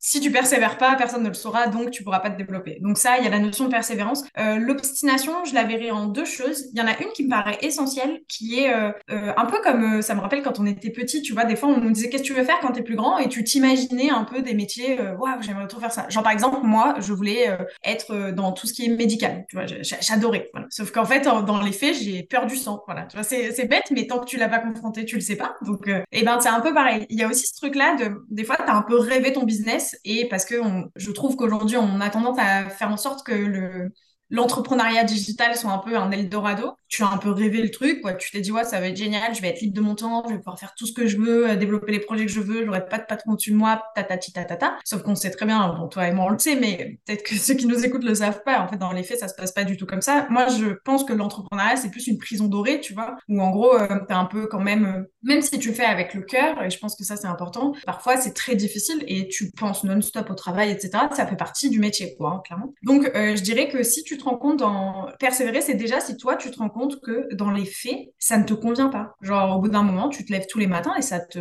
si 0.00 0.20
tu 0.20 0.32
persévères 0.32 0.78
pas, 0.78 0.96
personne 0.96 1.22
ne 1.22 1.28
le 1.28 1.34
saura, 1.34 1.66
donc 1.66 1.90
tu 1.90 2.02
pourras 2.02 2.20
pas 2.20 2.30
te 2.30 2.38
développer. 2.38 2.78
Donc 2.80 2.96
ça, 2.96 3.18
il 3.18 3.24
y 3.24 3.26
a 3.26 3.30
la 3.30 3.38
notion 3.38 3.66
de 3.66 3.70
persévérance. 3.70 4.24
Euh, 4.38 4.56
L'obstination, 4.56 5.44
je 5.44 5.54
la 5.54 5.64
verrai 5.64 5.90
en 5.90 6.06
deux 6.06 6.24
choses. 6.24 6.68
Il 6.72 6.78
y 6.78 6.82
en 6.82 6.86
a 6.86 6.98
une 7.00 7.10
qui 7.14 7.24
me 7.24 7.28
paraît 7.28 7.58
essentielle, 7.60 8.22
qui 8.26 8.60
est 8.60 8.72
euh, 8.72 8.92
euh, 9.10 9.32
un 9.36 9.44
peu 9.44 9.58
comme, 9.62 10.00
ça 10.00 10.14
me 10.14 10.20
rappelle 10.20 10.42
quand 10.42 10.58
on 10.58 10.64
était 10.64 10.90
petit, 10.90 11.20
tu 11.20 11.34
vois, 11.34 11.44
des 11.44 11.54
fois 11.54 11.68
on 11.68 11.80
nous 11.80 11.90
disait 11.90 12.08
qu'est-ce 12.08 12.22
que 12.22 12.28
tu 12.28 12.34
veux 12.34 12.44
faire 12.44 12.58
quand 12.60 12.72
tu 12.72 12.80
es 12.80 12.82
plus 12.82 12.96
grand, 12.96 13.18
et 13.18 13.28
tu 13.28 13.44
t'imaginais 13.44 14.10
un 14.10 14.24
peu 14.24 14.40
des 14.40 14.54
métiers, 14.54 14.98
waouh, 15.18 15.42
j'aimerais 15.42 15.66
trop 15.66 15.80
faire 15.80 15.92
ça. 15.92 16.08
Genre 16.08 16.22
par 16.22 16.32
exemple, 16.32 16.60
moi, 16.62 16.94
je 16.98 17.12
voulais 17.12 17.58
être 17.84 18.30
dans 18.30 18.52
tout 18.52 18.66
ce 18.66 18.72
qui 18.72 18.86
est 18.86 18.88
médical, 18.88 19.44
tu 19.50 19.56
vois, 19.56 19.66
j'adorais. 19.66 20.50
Sauf 20.70 20.92
qu'en 20.92 21.04
fait, 21.04 21.24
dans 21.24 21.60
les 21.60 21.72
faits, 21.72 21.96
j'ai 21.96 22.22
peur 22.22 22.46
du 22.46 22.56
sang. 22.56 22.82
Voilà, 22.86 23.02
tu 23.02 23.16
vois, 23.16 23.24
c'est 23.24 23.68
bête, 23.68 23.90
mais 23.90 24.06
tant 24.06 24.18
que 24.18 24.24
tu 24.24 24.38
l'as 24.38 24.48
pas 24.48 24.60
confronté, 24.60 25.04
tu 25.04 25.16
le 25.16 25.20
sais 25.20 25.36
pas. 25.36 25.56
Donc, 25.62 25.88
et 25.88 26.02
eh 26.12 26.22
ben 26.24 26.40
c'est 26.40 26.48
un 26.48 26.60
peu 26.60 26.72
pareil. 26.72 27.06
Il 27.10 27.18
y 27.18 27.22
a 27.22 27.28
aussi 27.28 27.46
ce 27.46 27.54
truc-là 27.56 27.96
de, 27.96 28.24
des 28.30 28.44
fois, 28.44 28.56
tu 28.56 28.62
as 28.62 28.74
un 28.74 28.82
peu 28.82 28.98
rêvé 28.98 29.32
ton 29.32 29.42
business 29.42 29.89
et 30.04 30.28
parce 30.28 30.44
que 30.44 30.56
je 30.96 31.10
trouve 31.10 31.36
qu'aujourd'hui, 31.36 31.76
on 31.76 32.00
a 32.00 32.10
tendance 32.10 32.38
à 32.38 32.68
faire 32.70 32.90
en 32.90 32.96
sorte 32.96 33.24
que 33.24 33.32
le, 33.32 33.92
l'entrepreneuriat 34.30 35.04
digital 35.04 35.56
soit 35.56 35.72
un 35.72 35.78
peu 35.78 35.96
un 35.96 36.10
Eldorado. 36.10 36.72
Tu 36.88 37.02
as 37.02 37.08
un 37.08 37.18
peu 37.18 37.30
rêvé 37.30 37.62
le 37.62 37.70
truc, 37.70 38.00
quoi. 38.00 38.14
Tu 38.14 38.30
t'es 38.30 38.40
dit, 38.40 38.50
ouais, 38.50 38.64
ça 38.64 38.80
va 38.80 38.88
être 38.88 38.96
génial, 38.96 39.34
je 39.34 39.40
vais 39.40 39.48
être 39.48 39.60
libre 39.60 39.74
de 39.74 39.80
mon 39.80 39.94
temps, 39.94 40.24
je 40.26 40.32
vais 40.32 40.38
pouvoir 40.38 40.58
faire 40.58 40.74
tout 40.76 40.86
ce 40.86 40.92
que 40.92 41.06
je 41.06 41.18
veux, 41.18 41.50
euh, 41.50 41.56
développer 41.56 41.92
les 41.92 42.00
projets 42.00 42.26
que 42.26 42.32
je 42.32 42.40
veux, 42.40 42.64
j'aurai 42.64 42.84
pas 42.86 42.98
de 42.98 43.04
patron 43.04 43.32
au-dessus 43.32 43.52
de 43.52 43.56
moi, 43.56 43.82
tatati 43.94 44.32
tatata. 44.32 44.76
Sauf 44.84 45.02
qu'on 45.02 45.14
sait 45.14 45.30
très 45.30 45.46
bien, 45.46 45.88
toi 45.90 46.08
et 46.08 46.12
moi, 46.12 46.26
on 46.26 46.30
le 46.30 46.38
sait, 46.38 46.56
mais 46.56 46.98
peut-être 47.06 47.22
que 47.22 47.34
ceux 47.36 47.54
qui 47.54 47.66
nous 47.66 47.84
écoutent 47.84 48.04
le 48.04 48.14
savent 48.14 48.42
pas. 48.44 48.60
En 48.60 48.68
fait, 48.68 48.76
dans 48.76 48.92
les 48.92 49.02
faits, 49.02 49.20
ça 49.20 49.28
se 49.28 49.34
passe 49.34 49.52
pas 49.52 49.64
du 49.64 49.76
tout 49.76 49.86
comme 49.86 50.02
ça. 50.02 50.26
Moi, 50.30 50.48
je 50.48 50.74
pense 50.84 51.04
que 51.04 51.12
l'entrepreneuriat, 51.12 51.76
c'est 51.76 51.90
plus 51.90 52.06
une 52.06 52.18
prison 52.18 52.46
dorée, 52.46 52.80
tu 52.80 52.94
vois, 52.94 53.16
où 53.28 53.40
en 53.40 53.50
gros, 53.50 53.74
euh, 53.74 53.86
t'es 54.08 54.14
un 54.14 54.24
peu 54.24 54.46
quand 54.46 54.60
même, 54.60 54.84
euh, 54.84 55.12
même 55.22 55.42
si 55.42 55.58
tu 55.58 55.68
le 55.68 55.74
fais 55.74 55.84
avec 55.84 56.14
le 56.14 56.22
cœur, 56.22 56.62
et 56.62 56.70
je 56.70 56.78
pense 56.78 56.96
que 56.96 57.04
ça, 57.04 57.16
c'est 57.16 57.28
important, 57.28 57.72
parfois, 57.86 58.16
c'est 58.16 58.32
très 58.32 58.56
difficile 58.56 59.04
et 59.06 59.28
tu 59.28 59.50
penses 59.52 59.84
non-stop 59.84 60.28
au 60.30 60.34
travail, 60.34 60.70
etc. 60.70 60.90
Ça 61.14 61.26
fait 61.26 61.36
partie 61.36 61.70
du 61.70 61.78
métier, 61.78 62.16
quoi, 62.16 62.32
hein, 62.32 62.42
clairement. 62.44 62.74
Donc, 62.82 63.10
je 63.14 63.42
dirais 63.42 63.68
que 63.68 63.82
si 63.82 64.02
tu 64.02 64.18
te 64.20 64.24
rends 64.24 64.36
compte 64.36 64.58
dans 64.58 65.08
persévérer, 65.18 65.60
c'est 65.60 65.74
déjà 65.74 66.00
si 66.00 66.16
toi, 66.16 66.36
tu 66.36 66.50
te 66.50 66.58
rends 66.58 66.68
compte 66.68 67.00
que 67.00 67.34
dans 67.34 67.50
les 67.50 67.64
faits, 67.64 68.12
ça 68.18 68.38
ne 68.38 68.44
te 68.44 68.54
convient 68.54 68.88
pas. 68.88 69.14
Genre, 69.20 69.56
au 69.56 69.60
bout 69.60 69.68
d'un 69.68 69.82
moment, 69.82 70.08
tu 70.08 70.24
te 70.24 70.32
lèves 70.32 70.46
tous 70.48 70.58
les 70.58 70.66
matins 70.66 70.94
et 70.96 71.02
ça 71.02 71.20
te. 71.20 71.38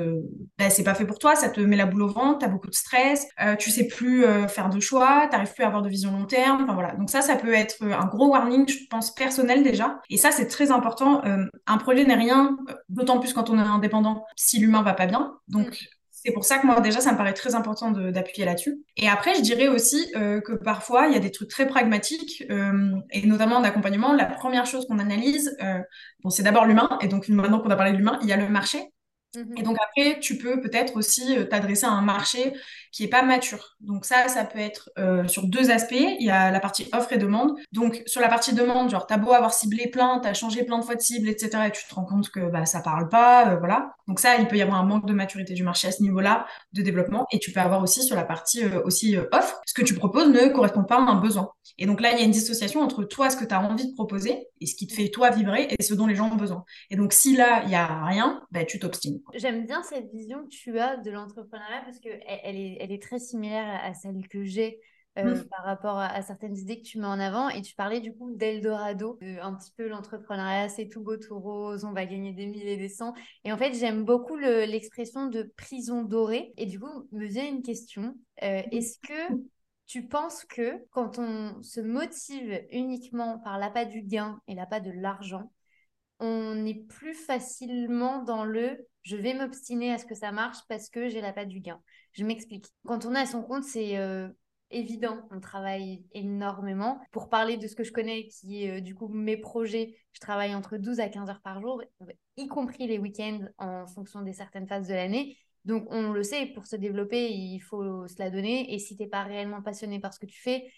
Ben, 0.58 0.70
c'est 0.70 0.84
pas 0.84 0.96
fait 0.96 1.06
pour 1.06 1.20
toi, 1.20 1.36
ça 1.36 1.50
te 1.50 1.60
met 1.60 1.76
la 1.76 1.86
boule 1.86 2.04
au 2.04 2.08
ventre, 2.08 2.40
t'as 2.40 2.48
beaucoup 2.48 2.70
de 2.70 2.76
stress, 2.76 3.28
euh, 3.42 3.56
tu 3.56 3.70
sais 3.70 3.88
plus 3.88 4.26
euh, 4.26 4.48
faire 4.48 4.70
de 4.70 4.80
choix, 4.80 5.28
t'arrives 5.30 5.54
plus 5.54 5.64
à 5.64 5.68
avoir 5.68 5.82
de 5.82 5.90
vision 5.90 6.12
long 6.12 6.26
terme. 6.26 6.64
Enfin 6.64 6.74
voilà. 6.74 6.94
Donc, 6.96 7.10
ça, 7.10 7.22
ça 7.22 7.36
peut 7.36 7.54
être 7.54 7.84
un 7.84 8.06
gros 8.06 8.30
warning, 8.30 8.68
je 8.68 8.80
pense, 8.90 9.14
personnel 9.14 9.64
déjà. 9.64 10.00
Et 10.10 10.18
ça, 10.18 10.32
c'est 10.32 10.48
très 10.48 10.72
important. 10.72 11.24
Euh, 11.26 11.46
un 11.68 11.78
projet 11.78 12.06
n'est 12.06 12.16
rien, 12.16 12.58
d'autant 12.90 13.20
plus 13.20 13.34
quand 13.34 13.50
on 13.50 13.58
est 13.58 13.62
indépendant, 13.62 14.26
si 14.36 14.60
l'humain 14.60 14.82
va 14.82 14.94
pas 14.94 15.06
bien. 15.06 15.34
Donc, 15.48 15.68
mm. 15.68 15.99
C'est 16.24 16.34
pour 16.34 16.44
ça 16.44 16.58
que 16.58 16.66
moi, 16.66 16.82
déjà, 16.82 17.00
ça 17.00 17.14
me 17.14 17.18
paraît 17.18 17.34
très 17.34 17.56
important 17.56 17.92
d'appuyer 17.92 18.46
là-dessus. 18.46 18.84
Et 18.98 19.08
après, 19.08 19.36
je 19.36 19.42
dirais 19.42 19.70
aussi 19.70 20.12
euh, 20.16 20.42
que 20.42 20.52
parfois, 20.52 21.08
il 21.08 21.14
y 21.14 21.16
a 21.16 21.20
des 21.20 21.32
trucs 21.32 21.50
très 21.50 21.66
pragmatiques, 21.66 22.44
euh, 22.50 22.92
et 23.12 23.26
notamment 23.26 23.56
en 23.56 23.64
accompagnement. 23.64 24.12
La 24.14 24.26
première 24.26 24.66
chose 24.66 24.86
qu'on 24.86 25.00
analyse, 25.00 25.56
euh, 25.64 25.80
bon, 26.22 26.30
c'est 26.30 26.44
d'abord 26.44 26.66
l'humain. 26.66 26.98
Et 27.02 27.08
donc, 27.08 27.30
maintenant 27.30 27.60
qu'on 27.60 27.70
a 27.70 27.76
parlé 27.78 27.94
de 27.94 27.98
l'humain, 27.98 28.20
il 28.22 28.28
y 28.28 28.34
a 28.34 28.38
le 28.38 28.50
marché. 28.50 28.80
Mhm. 29.36 29.58
Et 29.58 29.62
donc 29.62 29.78
après, 29.82 30.20
tu 30.20 30.38
peux 30.38 30.60
peut-être 30.60 30.98
aussi 30.98 31.38
t'adresser 31.50 31.86
à 31.86 31.92
un 31.92 32.02
marché 32.02 32.54
qui 32.92 33.04
est 33.04 33.08
pas 33.08 33.22
mature. 33.24 33.78
Donc 33.80 34.06
ça, 34.06 34.28
ça 34.28 34.46
peut 34.46 34.60
être 34.60 34.90
euh, 34.98 35.28
sur 35.28 35.48
deux 35.48 35.72
aspects. 35.72 35.94
Il 35.94 36.26
y 36.26 36.30
a 36.30 36.52
la 36.52 36.60
partie 36.60 36.88
offre 36.94 37.14
et 37.14 37.18
demande. 37.18 37.56
Donc 37.72 38.02
sur 38.06 38.22
la 38.22 38.28
partie 38.28 38.54
demande, 38.54 38.90
genre 38.90 39.08
t'as 39.08 39.18
beau 39.18 39.34
avoir 39.34 39.54
ciblé 39.54 39.88
plein, 39.88 40.20
t'as 40.20 40.34
changé 40.34 40.64
plein 40.64 40.80
de 40.80 40.84
fois 40.84 40.96
de 40.96 41.02
cible, 41.02 41.30
etc. 41.30 41.68
Et 41.68 41.72
tu 41.72 41.88
te 41.88 41.94
rends 41.94 42.06
compte 42.06 42.30
que 42.30 42.50
bah 42.52 42.66
ça 42.66 42.82
parle 42.82 43.10
pas, 43.10 43.50
euh, 43.50 43.58
voilà. 43.58 43.94
Donc 44.08 44.20
ça, 44.20 44.38
il 44.38 44.48
peut 44.48 44.58
y 44.58 44.62
avoir 44.62 44.80
un 44.80 44.86
manque 44.86 45.06
de 45.06 45.14
maturité 45.14 45.54
du 45.54 45.64
marché 45.64 45.88
à 45.88 45.92
ce 45.92 46.02
niveau-là 46.02 46.48
de 46.74 46.82
développement. 46.82 47.28
Et 47.32 47.40
tu 47.40 47.52
peux 47.52 47.60
avoir 47.60 47.82
aussi 47.82 48.04
sur 48.04 48.16
la 48.16 48.24
partie 48.24 48.66
aussi 48.84 49.18
offre, 49.32 49.62
ce 49.66 49.74
que 49.74 49.84
tu 49.84 49.94
proposes 49.94 50.30
ne 50.30 50.48
correspond 50.50 50.84
pas 50.84 50.96
à 50.96 51.02
un 51.02 51.16
besoin. 51.16 51.52
Et 51.78 51.86
donc 51.86 52.02
là, 52.02 52.12
il 52.12 52.20
y 52.20 52.22
a 52.22 52.26
une 52.26 52.32
dissociation 52.32 52.82
entre 52.82 53.04
toi, 53.04 53.30
ce 53.30 53.38
que 53.38 53.46
tu 53.46 53.54
as 53.54 53.62
envie 53.62 53.88
de 53.88 53.94
proposer, 53.94 54.48
et 54.60 54.66
ce 54.66 54.76
qui 54.76 54.88
te 54.88 54.94
fait 54.94 55.10
toi 55.10 55.30
vibrer, 55.30 55.68
et 55.70 55.82
ce 55.84 55.94
dont 55.94 56.08
les 56.08 56.16
gens 56.16 56.30
ont 56.32 56.36
besoin. 56.36 56.66
Et 56.90 56.96
donc 56.96 57.14
si 57.14 57.36
là, 57.36 57.64
il 57.66 57.72
y 57.72 57.76
a 57.76 58.06
rien, 58.06 58.42
bah, 58.52 58.66
tu 58.66 58.80
t'obstines. 58.80 59.22
J'aime 59.36 59.66
bien 59.66 59.84
cette 59.84 60.12
vision 60.12 60.44
que 60.44 60.50
tu 60.50 60.80
as 60.80 60.98
de 60.98 61.12
l'entrepreneuriat 61.12 61.82
parce 61.86 62.00
qu'elle 62.00 62.22
elle 62.26 62.58
est, 62.58 62.79
elle 62.80 62.92
est 62.92 63.02
très 63.02 63.20
similaire 63.20 63.80
à 63.84 63.94
celle 63.94 64.28
que 64.28 64.44
j'ai 64.44 64.80
euh, 65.18 65.36
mmh. 65.36 65.50
par 65.50 65.66
rapport 65.66 65.98
à, 65.98 66.22
certaines 66.22 66.58
idées 66.58 66.82
que 66.82 66.86
tu 66.86 67.00
mets 67.00 67.08
en 67.08 67.20
avant. 67.20 67.50
Et 67.50 67.62
tu 67.62 67.76
parlais 67.76 68.00
du 68.00 68.14
coup 68.14 68.32
d'Eldorado, 68.32 69.20
un 69.42 69.54
petit 69.56 69.72
peu 69.76 69.88
l'entrepreneuriat, 69.88 70.70
c'est 70.70 70.88
tout 70.88 71.02
beau, 71.02 71.18
tout 71.18 71.40
rose, 71.40 71.84
on 71.84 71.94
va 71.94 72.06
gagner 72.06 72.32
des 72.32 72.46
milliers 72.46 72.74
et 72.74 72.78
des 72.78 72.90
cents. 72.90 73.14
Et 73.44 73.52
en 73.52 73.58
fait, 73.58 73.74
j'aime 73.74 74.04
beaucoup 74.04 74.38
l'expression 74.38 75.28
de 75.28 75.52
prison 75.58 76.04
dorée. 76.04 76.54
Et 76.58 76.66
du 76.66 76.80
coup, 76.80 77.08
me 77.12 77.26
vient 77.26 77.48
une 77.48 77.64
question. 77.64 78.16
Euh, 78.44 78.62
est-ce 78.72 79.00
que 79.00 79.34
tu 79.88 80.08
penses 80.08 80.46
que 80.46 80.86
quand 80.92 81.18
on 81.18 81.62
se 81.64 81.82
motive 81.82 82.62
uniquement 82.72 83.40
par 83.40 83.58
l'appât 83.58 83.86
du 83.86 84.02
gain 84.02 84.40
et 84.48 84.56
l'appât 84.56 84.80
de 84.80 84.92
l'argent, 84.92 85.52
on 86.20 86.66
est 86.66 86.86
plus 86.88 87.14
facilement 87.16 88.24
dans 88.24 88.44
le 88.44 88.86
je 89.04 89.16
vais 89.16 89.34
m'obstiner 89.34 89.94
à 89.94 89.98
ce 89.98 90.06
que 90.06 90.14
ça 90.14 90.32
marche 90.32 90.60
parce 90.68 90.90
que 90.90 91.08
j'ai 91.08 91.22
la 91.22 91.34
patte 91.34 91.48
du 91.48 91.62
gain. 91.62 91.82
Je 92.14 92.26
m'explique. 92.26 92.68
Quand 92.86 93.06
on 93.06 93.16
est 93.16 93.20
à 93.20 93.26
son 93.26 93.44
compte, 93.44 93.64
c'est 93.64 93.98
euh, 93.98 94.28
évident, 94.72 95.28
on 95.32 95.40
travaille 95.40 96.06
énormément. 96.14 97.00
Pour 97.12 97.30
parler 97.30 97.58
de 97.58 97.68
ce 97.68 97.76
que 97.76 97.84
je 97.84 97.92
connais, 97.92 98.28
qui 98.28 98.64
est 98.64 98.78
euh, 98.78 98.82
du 98.82 98.96
coup 98.96 99.08
mes 99.08 99.38
projets, 99.38 99.96
je 100.14 100.20
travaille 100.20 100.56
entre 100.56 100.78
12 100.78 101.00
à 101.00 101.10
15 101.10 101.30
heures 101.30 101.42
par 101.42 101.62
jour, 101.62 101.82
y 102.38 102.48
compris 102.48 102.88
les 102.88 103.00
week-ends 103.00 103.42
en 103.58 103.88
fonction 103.88 104.22
des 104.22 104.34
certaines 104.34 104.68
phases 104.68 104.88
de 104.88 104.94
l'année. 104.94 105.38
Donc, 105.66 105.86
on 105.90 106.12
le 106.12 106.24
sait, 106.24 106.48
pour 106.48 106.66
se 106.68 106.78
développer, 106.78 107.32
il 107.32 107.60
faut 107.60 108.08
se 108.08 108.18
la 108.18 108.30
donner. 108.30 108.74
Et 108.74 108.80
si 108.80 108.96
tu 108.96 109.04
n'es 109.04 109.10
pas 109.10 109.24
réellement 109.24 109.62
passionné 109.62 110.00
par 110.00 110.14
ce 110.14 110.20
que 110.20 110.26
tu 110.26 110.42
fais, 110.42 110.72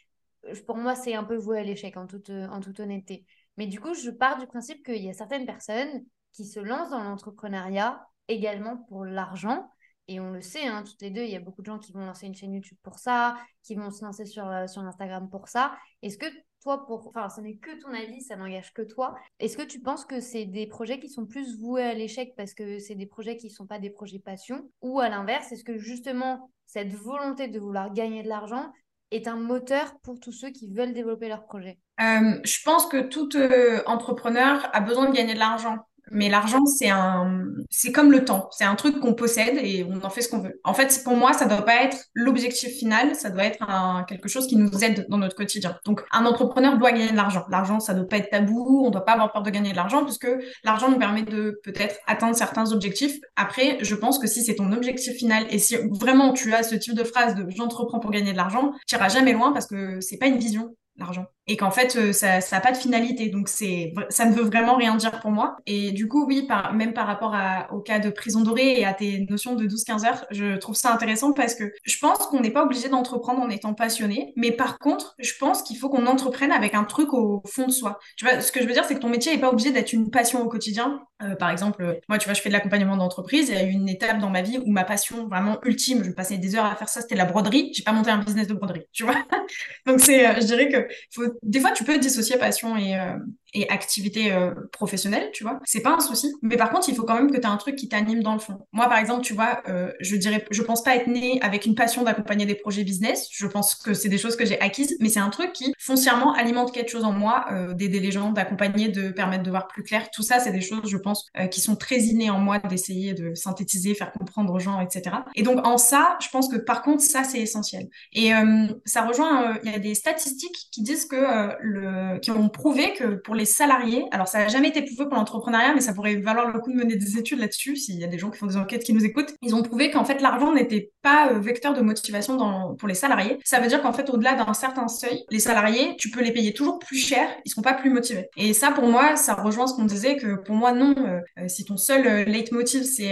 pour 0.66 0.76
moi, 0.76 0.96
c'est 0.96 1.14
un 1.14 1.24
peu 1.24 1.36
voué 1.36 1.60
à 1.60 1.64
l'échec, 1.64 1.96
en 1.98 2.08
toute, 2.08 2.32
en 2.32 2.60
toute 2.60 2.80
honnêteté. 2.80 3.26
Mais 3.58 3.68
du 3.68 3.80
coup, 3.80 3.94
je 3.94 4.10
pars 4.10 4.40
du 4.40 4.48
principe 4.48 4.84
qu'il 4.84 5.04
y 5.04 5.10
a 5.10 5.14
certaines 5.14 5.46
personnes 5.46 6.04
qui 6.34 6.46
se 6.46 6.60
lancent 6.60 6.90
dans 6.90 7.04
l'entrepreneuriat 7.04 8.06
également 8.28 8.78
pour 8.90 9.06
l'argent. 9.06 9.70
Et 10.08 10.20
on 10.20 10.32
le 10.32 10.42
sait, 10.42 10.68
hein, 10.68 10.84
toutes 10.86 11.02
les 11.02 11.10
deux, 11.10 11.24
il 11.24 11.30
y 11.30 11.36
a 11.36 11.40
beaucoup 11.40 11.62
de 11.62 11.68
gens 11.68 11.80
qui 11.80 11.92
vont 11.94 12.06
lancer 12.06 12.26
une 12.28 12.36
chaîne 12.36 12.54
YouTube 12.54 12.78
pour 12.84 13.00
ça, 13.00 13.38
qui 13.64 13.76
vont 13.76 13.92
se 13.92 14.04
lancer 14.04 14.26
sur, 14.26 14.48
euh, 14.48 14.68
sur 14.68 14.82
Instagram 14.82 15.30
pour 15.30 15.48
ça. 15.48 15.76
Est-ce 16.02 16.18
que 16.18 16.26
toi, 16.64 16.86
pour... 16.86 17.08
enfin, 17.08 17.30
ce 17.30 17.42
n'est 17.42 17.56
que 17.56 17.80
ton 17.82 17.94
avis, 17.94 18.22
ça 18.22 18.36
n'engage 18.36 18.74
que 18.74 18.82
toi. 18.82 19.16
Est-ce 19.40 19.58
que 19.58 19.64
tu 19.64 19.80
penses 19.80 20.06
que 20.06 20.20
c'est 20.20 20.46
des 20.46 20.68
projets 20.68 21.00
qui 21.00 21.10
sont 21.10 21.26
plus 21.26 21.60
voués 21.60 21.84
à 21.84 21.94
l'échec 21.94 22.34
parce 22.36 22.54
que 22.54 22.80
c'est 22.80 22.96
des 22.96 23.06
projets 23.06 23.38
qui 23.38 23.48
ne 23.48 23.52
sont 23.52 23.66
pas 23.68 23.80
des 23.80 23.90
projets 23.90 24.20
passion? 24.20 24.70
Ou 24.82 25.00
à 25.00 25.10
l'inverse, 25.10 25.52
est-ce 25.52 25.64
que 25.64 25.78
justement, 25.78 26.52
cette 26.66 26.94
volonté 26.94 27.48
de 27.48 27.60
vouloir 27.60 27.94
gagner 27.94 28.22
de 28.24 28.30
l'argent 28.30 28.72
est 29.12 29.28
un 29.28 29.36
moteur 29.36 29.94
pour 30.04 30.20
tous 30.20 30.32
ceux 30.32 30.52
qui 30.52 30.72
veulent 30.72 30.94
développer 30.94 31.28
leur 31.28 31.46
projet? 31.46 31.80
Euh, 32.00 32.40
Je 32.44 32.64
pense 32.64 32.86
que 32.86 33.02
tout 33.02 33.36
euh, 33.36 33.82
entrepreneur 33.86 34.70
a 34.74 34.82
besoin 34.82 35.10
de 35.10 35.16
gagner 35.16 35.34
de 35.34 35.40
l'argent. 35.40 35.78
Mais 36.12 36.30
l'argent, 36.30 36.66
c'est 36.66 36.90
un, 36.90 37.44
c'est 37.70 37.92
comme 37.92 38.12
le 38.12 38.26
temps. 38.26 38.50
C'est 38.52 38.66
un 38.66 38.76
truc 38.76 39.00
qu'on 39.00 39.14
possède 39.14 39.58
et 39.62 39.86
on 39.90 40.04
en 40.06 40.10
fait 40.10 40.22
ce 40.22 40.30
qu'on 40.30 40.40
veut. 40.40 40.60
En 40.64 40.74
fait, 40.74 41.02
pour 41.04 41.16
moi, 41.16 41.34
ça 41.34 41.46
doit 41.46 41.64
pas 41.64 41.84
être 41.84 41.98
l'objectif 42.14 42.70
final. 42.78 43.16
Ça 43.16 43.30
doit 43.30 43.46
être 43.46 43.64
un, 43.68 44.04
quelque 44.08 44.28
chose 44.28 44.48
qui 44.48 44.58
nous 44.58 44.84
aide 44.84 45.06
dans 45.10 45.18
notre 45.18 45.36
quotidien. 45.36 45.78
Donc, 45.86 46.04
un 46.12 46.26
entrepreneur 46.26 46.78
doit 46.78 46.92
gagner 46.92 47.12
de 47.12 47.16
l'argent. 47.16 47.46
L'argent, 47.50 47.80
ça 47.80 47.94
doit 47.94 48.08
pas 48.08 48.18
être 48.18 48.30
tabou. 48.30 48.84
On 48.86 48.90
doit 48.90 49.06
pas 49.06 49.14
avoir 49.14 49.32
peur 49.32 49.42
de 49.42 49.50
gagner 49.50 49.72
de 49.72 49.78
l'argent 49.78 50.04
puisque 50.04 50.28
l'argent 50.64 50.90
nous 50.90 51.00
permet 51.00 51.24
de 51.24 51.60
peut-être 51.64 51.96
atteindre 52.08 52.36
certains 52.36 52.72
objectifs. 52.74 53.18
Après, 53.38 53.78
je 53.82 53.96
pense 53.96 54.20
que 54.20 54.28
si 54.28 54.44
c'est 54.44 54.56
ton 54.56 54.72
objectif 54.74 55.16
final 55.16 55.46
et 55.50 55.60
si 55.60 55.78
vraiment 55.90 56.34
tu 56.34 56.54
as 56.54 56.64
ce 56.64 56.76
type 56.76 56.96
de 56.96 57.04
phrase 57.04 57.36
de 57.36 57.46
j'entreprends 57.50 58.00
pour 58.00 58.12
gagner 58.12 58.34
de 58.34 58.38
l'argent, 58.38 58.74
tu 58.88 58.96
iras 58.96 59.10
jamais 59.10 59.34
loin 59.34 59.54
parce 59.54 59.68
que 59.68 60.02
c'est 60.02 60.18
pas 60.18 60.28
une 60.28 60.38
vision 60.38 60.76
l'argent 60.98 61.26
et 61.48 61.58
qu'en 61.58 61.72
fait 61.72 61.96
euh, 61.96 62.14
ça 62.14 62.40
n'a 62.40 62.60
pas 62.62 62.72
de 62.72 62.78
finalité. 62.78 63.30
Donc 63.30 63.50
c'est 63.50 63.94
ça 64.10 64.26
ne 64.26 64.34
veut 64.34 64.44
vraiment 64.44 64.76
rien 64.76 64.96
dire 64.96 65.20
pour 65.20 65.32
moi. 65.32 65.58
Et 65.66 65.92
du 65.92 66.08
coup 66.08 66.26
oui 66.26 66.48
même 66.74 66.94
par 66.94 67.08
rapport 67.08 67.36
au 67.72 67.80
cas 67.80 68.00
de 68.00 68.10
prison 68.10 68.42
dorée 68.42 68.80
et 68.80 68.86
à 68.86 68.94
tes 68.94 69.26
notions 69.30 69.56
de 69.56 69.66
12-15 69.68 70.06
heures 70.06 70.26
je 70.32 70.58
trouve 70.58 70.76
ça 70.76 70.94
intéressant 70.94 71.34
parce 71.34 71.56
que 71.56 71.72
je 71.84 71.98
pense 71.98 72.20
qu'on 72.28 72.42
n'est 72.42 72.52
pas 72.52 72.64
obligé 72.64 72.90
d'entreprendre 72.90 73.42
en 73.42 73.50
étant 73.50 73.74
passionné. 73.74 74.34
Mais 74.36 74.52
par 74.52 74.80
contre 74.80 75.16
je 75.20 75.34
pense 75.40 75.64
qu'il 75.64 75.78
faut 75.78 75.90
qu'on 75.90 76.06
entreprenne 76.06 76.52
avec 76.52 76.76
un 76.76 76.84
truc 76.84 77.14
au 77.14 77.42
fond 77.46 77.68
de 77.68 77.72
soi. 77.72 78.00
Tu 78.18 78.26
vois 78.26 78.40
ce 78.40 78.52
que 78.52 78.62
je 78.62 78.68
veux 78.68 78.74
dire 78.74 78.86
c'est 78.86 78.96
que 78.96 79.00
ton 79.00 79.10
métier 79.10 79.34
n'est 79.34 79.42
pas 79.42 79.50
obligé 79.50 79.72
d'être 79.72 79.94
une 79.94 80.12
passion 80.12 80.42
au 80.42 80.48
quotidien. 80.48 81.02
Euh, 81.24 81.36
par 81.36 81.50
exemple 81.50 82.00
moi 82.08 82.18
tu 82.18 82.26
vois 82.26 82.34
je 82.34 82.42
fais 82.42 82.50
de 82.50 82.54
l'accompagnement 82.54 82.98
d'entreprise. 82.98 83.50
Il 83.50 83.56
y 83.56 83.58
a 83.58 83.64
eu 83.64 83.72
une 83.72 83.90
étape 83.90 84.20
dans 84.20 84.30
ma 84.30 84.42
vie 84.44 84.60
où 84.60 84.72
ma 84.72 84.84
passion 84.84 85.28
vraiment 85.28 85.60
ultime 85.64 86.04
je 86.04 86.12
passais 86.12 86.38
des 86.38 86.56
heures 86.56 86.66
à 86.66 86.76
faire 86.76 86.90
ça 86.90 87.02
c'était 87.02 87.16
la 87.16 87.26
broderie. 87.26 87.72
J'ai 87.74 87.84
pas 87.84 87.94
monté 87.94 88.12
un 88.12 88.20
business 88.20 88.48
de 88.48 88.54
broderie 88.54 88.84
tu 88.94 89.04
vois. 89.04 89.16
Donc 89.88 90.00
c'est 90.00 90.28
euh, 90.28 90.36
je 90.36 90.46
dirais 90.46 90.70
que 90.70 90.88
faut 91.12 91.31
des 91.44 91.60
fois, 91.60 91.72
tu 91.72 91.84
peux 91.84 91.98
dissocier 91.98 92.38
passion 92.38 92.78
et, 92.78 92.98
euh, 92.98 93.18
et 93.54 93.70
activité 93.70 94.32
euh, 94.32 94.54
professionnelle, 94.72 95.30
tu 95.34 95.44
vois. 95.44 95.60
C'est 95.66 95.82
pas 95.82 95.94
un 95.96 96.00
souci. 96.00 96.34
Mais 96.42 96.58
par 96.58 96.70
contre, 96.70 96.90
il 96.90 96.96
faut 96.96 97.04
quand 97.04 97.16
même 97.16 97.32
que 97.32 97.38
tu 97.38 97.42
aies 97.42 97.46
un 97.46 97.58
truc 97.58 97.76
qui 97.76 97.90
t'anime 97.90 98.24
dans 98.24 98.34
le 98.34 98.40
fond. 98.40 98.66
Moi, 98.72 98.88
par 98.88 98.98
exemple, 98.98 99.24
tu 99.24 99.34
vois, 99.34 99.62
euh, 99.68 99.92
je 100.00 100.16
dirais, 100.16 100.46
je 100.52 100.62
pense 100.62 100.84
pas 100.84 100.96
être 100.96 101.08
née 101.08 101.40
avec 101.42 101.66
une 101.66 101.76
passion 101.76 102.04
d'accompagner 102.04 102.46
des 102.46 102.56
projets 102.56 102.84
business. 102.84 103.28
Je 103.32 103.48
pense 103.48 103.76
que 103.76 103.94
c'est 103.94 104.10
des 104.10 104.18
choses 104.18 104.36
que 104.36 104.46
j'ai 104.46 104.60
acquises, 104.62 104.96
mais 105.00 105.10
c'est 105.10 105.20
un 105.20 105.30
truc 105.30 105.54
qui 105.54 105.74
foncièrement 105.80 106.34
alimente 106.34 106.72
quelque 106.72 106.90
chose 106.90 107.04
en 107.04 107.12
moi, 107.12 107.46
euh, 107.52 107.74
d'aider 107.74 108.00
les 108.00 108.12
gens, 108.12 108.32
d'accompagner, 108.32 108.90
de 108.90 109.10
permettre 109.10 109.44
de 109.44 109.50
voir 109.50 109.68
plus 109.68 109.84
clair. 109.84 110.10
Tout 110.12 110.24
ça, 110.24 110.40
c'est 110.40 110.52
des 110.52 110.62
choses, 110.62 110.88
je 110.88 110.98
pense, 110.98 111.28
euh, 111.38 111.48
qui 111.48 111.62
sont 111.62 111.76
très 111.76 112.00
innées 112.00 112.30
en 112.30 112.40
moi, 112.40 112.60
d'essayer 112.60 113.14
de 113.14 113.34
synthétiser, 113.36 113.94
faire 113.96 114.12
comprendre 114.12 114.54
aux 114.54 114.60
gens, 114.60 114.80
etc. 114.80 115.16
Et 115.36 115.44
donc, 115.44 115.66
en 115.66 115.78
ça, 115.78 116.18
je 116.22 116.30
pense 116.30 116.50
que 116.50 116.58
par 116.58 116.82
contre, 116.82 117.02
ça, 117.02 117.24
c'est 117.24 117.40
essentiel. 117.40 117.90
Et 118.14 118.34
euh, 118.34 118.68
ça 118.86 119.06
rejoint, 119.06 119.58
il 119.64 119.72
y 119.72 119.76
a 119.76 119.80
des 119.80 119.96
statistiques 119.96 120.68
qui 120.72 120.84
disent 120.84 121.06
que 121.06 121.56
le, 121.62 122.20
qui 122.20 122.32
ont 122.32 122.50
prouvé 122.50 122.94
que 122.94 123.16
pour 123.16 123.36
les 123.36 123.41
salariés, 123.46 124.06
alors 124.12 124.28
ça 124.28 124.40
n'a 124.40 124.48
jamais 124.48 124.70
été 124.70 124.82
prouvé 124.84 125.06
pour 125.06 125.16
l'entrepreneuriat, 125.16 125.74
mais 125.74 125.82
ça 125.82 125.94
pourrait 125.94 126.16
valoir 126.16 126.50
le 126.50 126.60
coup 126.60 126.72
de 126.72 126.78
mener 126.78 126.96
des 126.96 127.18
études 127.18 127.40
là-dessus, 127.40 127.76
s'il 127.76 128.00
y 128.00 128.04
a 128.04 128.08
des 128.08 128.18
gens 128.18 128.30
qui 128.30 128.38
font 128.38 128.48
des 128.48 128.58
enquêtes 128.58 128.84
qui 128.84 128.94
nous 128.94 129.06
écoutent, 129.06 129.34
ils 129.42 129.56
ont 129.56 129.64
prouvé 129.64 129.92
qu'en 129.92 130.06
fait 130.06 130.22
l'argent 130.22 130.54
n'était 130.54 130.92
pas 131.02 131.30
euh, 131.32 131.40
vecteur 131.40 131.74
de 131.74 131.82
motivation 131.82 132.76
pour 132.76 132.88
les 132.88 132.94
salariés. 132.94 133.38
Ça 133.44 133.60
veut 133.60 133.68
dire 133.68 133.82
qu'en 133.82 133.94
fait 133.94 134.10
au-delà 134.10 134.36
d'un 134.36 134.54
certain 134.54 134.88
seuil, 134.88 135.24
les 135.30 135.40
salariés, 135.40 135.96
tu 135.98 136.10
peux 136.10 136.22
les 136.22 136.32
payer 136.32 136.54
toujours 136.54 136.80
plus 136.80 136.98
cher, 136.98 137.28
ils 137.46 137.50
seront 137.50 137.62
pas 137.62 137.74
plus 137.74 137.90
motivés. 137.90 138.30
Et 138.38 138.54
ça 138.54 138.72
pour 138.72 138.88
moi, 138.88 139.16
ça 139.16 139.36
rejoint 139.36 139.68
ce 139.68 139.74
qu'on 139.76 139.86
disait 139.86 140.18
que 140.18 140.36
pour 140.36 140.56
moi 140.56 140.72
non, 140.72 140.96
euh, 140.98 141.20
euh, 141.40 141.48
si 141.48 141.66
ton 141.66 141.78
seul 141.78 142.26
leitmotiv 142.26 142.84
c'est 142.84 143.12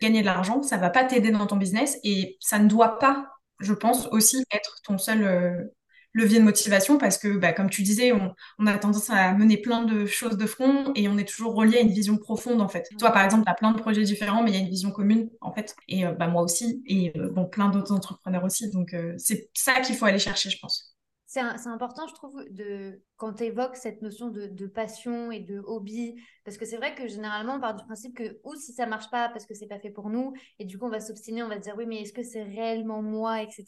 gagner 0.00 0.20
de 0.20 0.26
l'argent, 0.26 0.62
ça 0.62 0.76
va 0.76 0.90
pas 0.90 1.04
t'aider 1.04 1.30
dans 1.30 1.46
ton 1.46 1.56
business 1.56 1.98
et 2.04 2.36
ça 2.40 2.58
ne 2.58 2.68
doit 2.68 2.98
pas 2.98 3.26
je 3.60 3.74
pense 3.74 4.08
aussi 4.08 4.44
être 4.52 4.78
ton 4.84 4.98
seul 4.98 5.70
levier 6.14 6.38
de 6.38 6.44
motivation 6.44 6.98
parce 6.98 7.18
que, 7.18 7.36
bah, 7.36 7.52
comme 7.52 7.70
tu 7.70 7.82
disais, 7.82 8.12
on, 8.12 8.66
a 8.66 8.78
tendance 8.78 9.10
à 9.10 9.32
mener 9.32 9.56
plein 9.56 9.84
de 9.84 10.06
choses 10.06 10.36
de 10.36 10.46
front 10.46 10.92
et 10.94 11.08
on 11.08 11.18
est 11.18 11.28
toujours 11.28 11.54
relié 11.54 11.78
à 11.78 11.80
une 11.80 11.92
vision 11.92 12.16
profonde 12.16 12.60
en 12.60 12.68
fait. 12.68 12.88
Toi, 12.98 13.10
par 13.10 13.24
exemple, 13.24 13.44
tu 13.44 13.50
as 13.50 13.54
plein 13.54 13.72
de 13.72 13.78
projets 13.78 14.02
différents, 14.02 14.42
mais 14.42 14.50
il 14.50 14.54
y 14.54 14.58
a 14.58 14.62
une 14.62 14.70
vision 14.70 14.90
commune 14.90 15.30
en 15.40 15.52
fait. 15.52 15.74
Et 15.88 16.06
euh, 16.06 16.12
bah, 16.12 16.28
moi 16.28 16.42
aussi, 16.42 16.82
et 16.86 17.12
euh, 17.16 17.30
bon, 17.30 17.46
plein 17.46 17.68
d'autres 17.68 17.92
entrepreneurs 17.92 18.44
aussi. 18.44 18.70
Donc, 18.70 18.94
euh, 18.94 19.14
c'est 19.18 19.50
ça 19.54 19.80
qu'il 19.80 19.96
faut 19.96 20.06
aller 20.06 20.18
chercher, 20.18 20.50
je 20.50 20.58
pense 20.60 20.92
c'est 21.32 21.68
important, 21.68 22.06
je 22.08 22.14
trouve, 22.14 22.44
de, 22.50 23.00
quand 23.16 23.32
tu 23.34 23.44
évoques 23.44 23.76
cette 23.76 24.02
notion 24.02 24.28
de, 24.28 24.66
passion 24.66 25.32
et 25.32 25.40
de 25.40 25.60
hobby, 25.60 26.14
parce 26.44 26.58
que 26.58 26.66
c'est 26.66 26.76
vrai 26.76 26.94
que 26.94 27.08
généralement, 27.08 27.54
on 27.54 27.60
part 27.60 27.74
du 27.74 27.84
principe 27.84 28.14
que, 28.14 28.38
ou 28.44 28.54
si 28.54 28.72
ça 28.72 28.84
marche 28.84 29.10
pas 29.10 29.30
parce 29.30 29.46
que 29.46 29.54
c'est 29.54 29.66
pas 29.66 29.78
fait 29.78 29.90
pour 29.90 30.10
nous, 30.10 30.34
et 30.58 30.66
du 30.66 30.78
coup, 30.78 30.86
on 30.86 30.90
va 30.90 31.00
s'obstiner, 31.00 31.42
on 31.42 31.48
va 31.48 31.56
se 31.56 31.62
dire, 31.62 31.74
oui, 31.78 31.86
mais 31.86 32.02
est-ce 32.02 32.12
que 32.12 32.22
c'est 32.22 32.42
réellement 32.42 33.02
moi, 33.02 33.42
etc. 33.42 33.64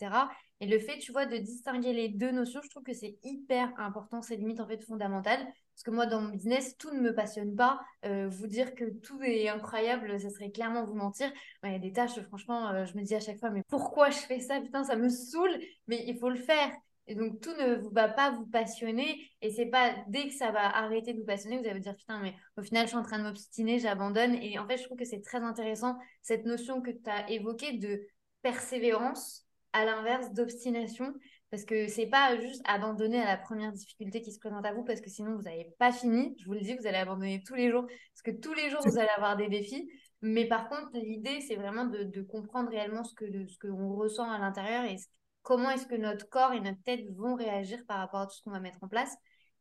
Et 0.61 0.67
le 0.67 0.79
fait, 0.79 0.99
tu 0.99 1.13
vois, 1.13 1.27
de 1.27 1.37
distinguer 1.37 1.93
les 1.93 2.09
deux 2.09 2.31
notions, 2.31 2.61
je 2.63 2.71
trouve 2.71 2.85
que 2.85 2.93
c'est 2.93 3.19
hyper 3.23 3.73
important, 3.79 4.23
c'est 4.23 4.37
limite 4.37 4.61
en 4.61 4.69
fait 4.69 4.83
fondamental. 4.85 5.39
Parce 5.75 5.83
que 5.83 5.91
moi, 5.91 6.07
dans 6.07 6.21
mon 6.21 6.29
business, 6.29 6.77
tout 6.79 6.93
ne 6.93 7.01
me 7.01 7.13
passionne 7.15 7.57
pas. 7.57 7.81
Euh, 8.05 8.29
vous 8.29 8.47
dire 8.47 8.75
que 8.75 8.85
tout 8.85 9.21
est 9.23 9.49
incroyable, 9.49 10.21
ça 10.21 10.31
serait 10.31 10.51
clairement 10.51 10.85
vous 10.85 10.95
mentir. 10.95 11.31
Il 11.65 11.73
y 11.73 11.75
a 11.75 11.79
des 11.79 11.93
tâches, 11.93 12.21
franchement, 12.23 12.71
euh, 12.71 12.85
je 12.87 12.97
me 12.97 13.03
dis 13.03 13.15
à 13.15 13.21
chaque 13.21 13.39
fois, 13.39 13.51
mais 13.51 13.63
pourquoi 13.69 14.11
je 14.11 14.19
fais 14.19 14.39
ça? 14.39 14.61
Putain, 14.61 14.85
ça 14.85 14.95
me 14.97 15.09
saoule, 15.09 15.59
mais 15.89 16.05
il 16.07 16.17
faut 16.19 16.31
le 16.31 16.37
faire. 16.37 16.71
Et 17.07 17.17
donc, 17.17 17.41
tout 17.41 17.53
ne 17.55 17.87
va 17.93 18.09
pas 18.09 18.31
vous 18.31 18.47
passionner. 18.47 19.29
Et 19.43 19.51
c'est 19.51 19.67
pas 19.67 19.95
dès 20.09 20.29
que 20.29 20.35
ça 20.35 20.53
va 20.53 20.75
arrêter 20.77 21.13
de 21.13 21.19
vous 21.19 21.27
passionner, 21.27 21.59
vous 21.59 21.65
allez 21.65 21.75
vous 21.75 21.81
dire 21.81 21.97
putain, 21.97 22.21
mais 22.23 22.35
au 22.57 22.63
final, 22.63 22.85
je 22.85 22.89
suis 22.91 22.97
en 22.97 23.03
train 23.03 23.19
de 23.19 23.25
m'obstiner, 23.25 23.81
j'abandonne. 23.81 24.35
Et 24.37 24.59
en 24.59 24.67
fait, 24.67 24.79
je 24.79 24.85
trouve 24.85 24.97
que 24.97 25.05
c'est 25.05 25.21
très 25.21 25.43
intéressant 25.43 25.99
cette 26.23 26.47
notion 26.47 26.81
que 26.81 26.91
tu 26.93 27.11
as 27.11 27.29
évoquée 27.31 27.73
de 27.79 28.07
persévérance 28.43 29.44
à 29.75 29.85
l'inverse 29.85 30.33
d'obstination. 30.33 31.13
Parce 31.51 31.65
que 31.65 31.87
c'est 31.87 32.07
pas 32.07 32.37
juste 32.41 32.63
abandonner 32.65 33.21
à 33.21 33.27
la 33.27 33.37
première 33.37 33.71
difficulté 33.71 34.23
qui 34.23 34.33
se 34.33 34.39
présente 34.39 34.65
à 34.65 34.73
vous, 34.73 34.83
parce 34.83 35.01
que 35.01 35.11
sinon, 35.11 35.37
vous 35.37 35.43
n'avez 35.43 35.69
pas 35.79 35.93
fini. 35.93 36.35
Je 36.41 36.47
vous 36.47 36.55
le 36.55 36.61
dis, 36.61 36.75
vous 36.75 36.87
allez 36.87 36.97
abandonner 36.97 37.43
tous 37.47 37.55
les 37.55 37.71
jours. 37.71 37.87
Parce 37.87 38.23
que 38.25 38.41
tous 38.41 38.55
les 38.55 38.71
jours, 38.71 38.81
vous 38.85 38.99
allez 38.99 39.11
avoir 39.17 39.37
des 39.37 39.49
défis. 39.49 39.89
Mais 40.23 40.47
par 40.47 40.69
contre, 40.69 40.91
l'idée, 40.95 41.41
c'est 41.43 41.57
vraiment 41.57 41.85
de, 41.85 42.23
comprendre 42.23 42.71
réellement 42.71 43.05
ce 43.05 43.15
que 43.15 43.27
ce 43.47 43.59
qu'on 43.59 43.95
ressent 43.95 44.29
à 44.31 44.39
l'intérieur 44.39 44.85
et 44.85 44.97
comment 45.43 45.71
est-ce 45.71 45.87
que 45.87 45.97
notre 45.97 46.29
corps 46.29 46.55
et 46.55 46.61
notre 46.61 46.83
tête 46.83 47.07
vont 47.15 47.35
réagir 47.35 47.79
par 47.87 47.99
rapport 47.99 48.21
à 48.21 48.27
tout 48.27 48.35
ce 48.35 48.43
qu'on 48.43 48.51
va 48.51 48.61
mettre 48.61 48.83
en 48.83 48.89
place. 48.89 49.15